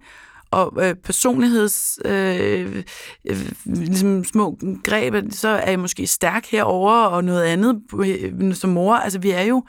[0.55, 2.82] og øh, personligheds øh,
[3.24, 8.70] øh, ligesom små greb, så er jeg måske stærk herover og noget andet øh, som
[8.70, 8.94] mor.
[8.94, 9.64] Altså vi er jo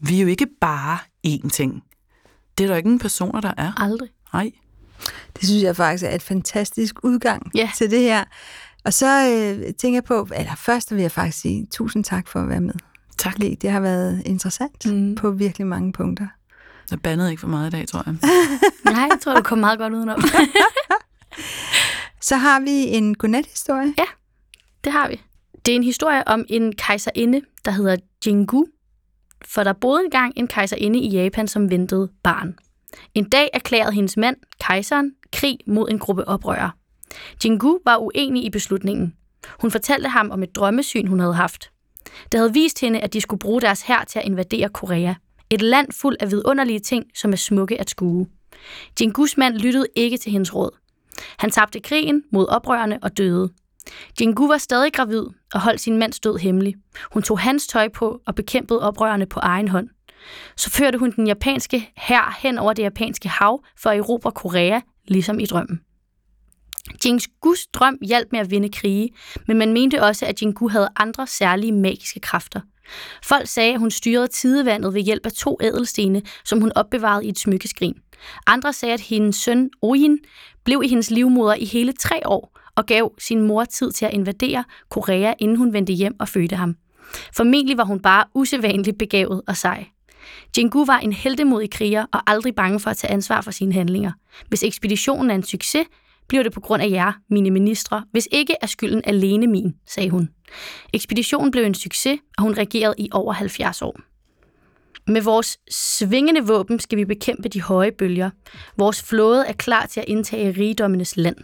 [0.00, 1.82] vi er jo ikke bare én ting.
[2.58, 3.82] Det er der ikke nogen personer, der er.
[3.82, 4.08] Aldrig.
[4.32, 4.50] Nej.
[5.36, 7.70] Det synes jeg faktisk er et fantastisk udgang ja.
[7.76, 8.24] til det her.
[8.84, 12.40] Og så øh, tænker jeg på, eller først vil jeg faktisk sige tusind tak for
[12.40, 12.74] at være med.
[13.18, 13.36] Tak.
[13.36, 15.14] Det har været interessant mm.
[15.14, 16.26] på virkelig mange punkter.
[16.90, 18.14] Jeg bandede ikke for meget i dag, tror jeg.
[18.94, 20.22] Nej, jeg tror, du kom meget godt udenom.
[22.28, 23.94] så har vi en godnat-historie.
[23.98, 24.04] Ja,
[24.84, 25.20] det har vi.
[25.66, 28.66] Det er en historie om en kejserinde, der hedder Jingu,
[29.44, 32.54] for der boede engang en kejserinde i Japan, som ventede barn.
[33.14, 36.70] En dag erklærede hendes mand, kejseren, krig mod en gruppe oprørere.
[37.44, 39.14] Jingu var uenig i beslutningen.
[39.60, 41.70] Hun fortalte ham om et drømmesyn, hun havde haft.
[42.32, 45.14] Det havde vist hende, at de skulle bruge deres hær til at invadere Korea.
[45.50, 48.26] Et land fuld af vidunderlige ting, som er smukke at skue.
[49.00, 50.70] Jingus mand lyttede ikke til hendes råd.
[51.38, 53.50] Han tabte krigen mod oprørerne og døde.
[54.20, 55.24] Jingu var stadig gravid
[55.54, 56.74] og holdt sin mands død hemmelig.
[57.12, 59.88] Hun tog hans tøj på og bekæmpede oprørerne på egen hånd.
[60.56, 64.80] Så førte hun den japanske hær hen over det japanske hav for at erobre Korea,
[65.08, 65.80] ligesom i drømmen.
[67.04, 69.10] Jingus drøm hjalp med at vinde krige,
[69.46, 72.60] men man mente også, at Jingu havde andre særlige magiske kræfter.
[73.24, 77.28] Folk sagde, at hun styrede tidevandet ved hjælp af to ædelstene, som hun opbevarede i
[77.28, 77.94] et smykkeskrin.
[78.46, 80.18] Andre sagde, at hendes søn Oyin
[80.64, 84.14] blev i hendes livmoder i hele tre år og gav sin mor tid til at
[84.14, 86.76] invadere Korea, inden hun vendte hjem og fødte ham.
[87.36, 89.86] Formentlig var hun bare usædvanligt begavet og sej.
[90.58, 94.12] Jingu var en heldemodig kriger og aldrig bange for at tage ansvar for sine handlinger.
[94.48, 95.86] Hvis ekspeditionen er en succes,
[96.30, 98.04] bliver det på grund af jer, mine ministre.
[98.12, 100.28] Hvis ikke er skylden alene min, sagde hun.
[100.92, 104.00] Ekspeditionen blev en succes, og hun regerede i over 70 år.
[105.10, 108.30] Med vores svingende våben skal vi bekæmpe de høje bølger.
[108.76, 111.36] Vores flåde er klar til at indtage rigdommenes land.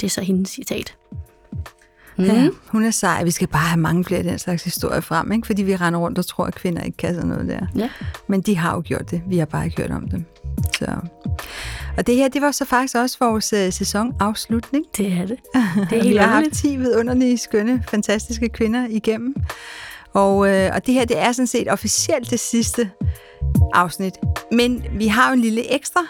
[0.00, 0.96] Det er så hendes citat.
[2.18, 2.24] Mm.
[2.24, 3.24] Ja, hun er sej.
[3.24, 5.46] Vi skal bare have mange flere af den slags historier frem, ikke?
[5.46, 7.66] fordi vi render rundt og tror, at kvinder ikke kan sådan noget der.
[7.76, 7.90] Ja.
[8.26, 9.22] Men de har jo gjort det.
[9.28, 10.24] Vi har bare ikke hørt om dem.
[10.78, 10.96] Så.
[11.96, 14.84] Og det her, det var så faktisk også vores uh, sæsonafslutning.
[14.96, 15.38] Det er det.
[15.90, 19.34] det er vi har haft 10 vidunderlige, skønne, fantastiske kvinder igennem.
[20.12, 22.90] Og, uh, og det her, det er sådan set officielt det sidste
[23.74, 24.14] afsnit.
[24.52, 26.00] Men vi har jo en lille ekstra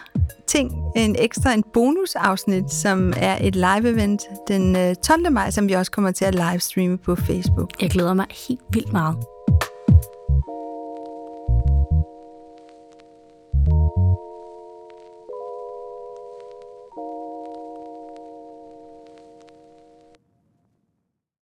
[0.47, 5.27] ting, en ekstra, en bonusafsnit, som er et live-event den 12.
[5.27, 7.71] Øh, maj, som vi også kommer til at livestreame på Facebook.
[7.83, 9.17] Jeg glæder mig helt vildt meget.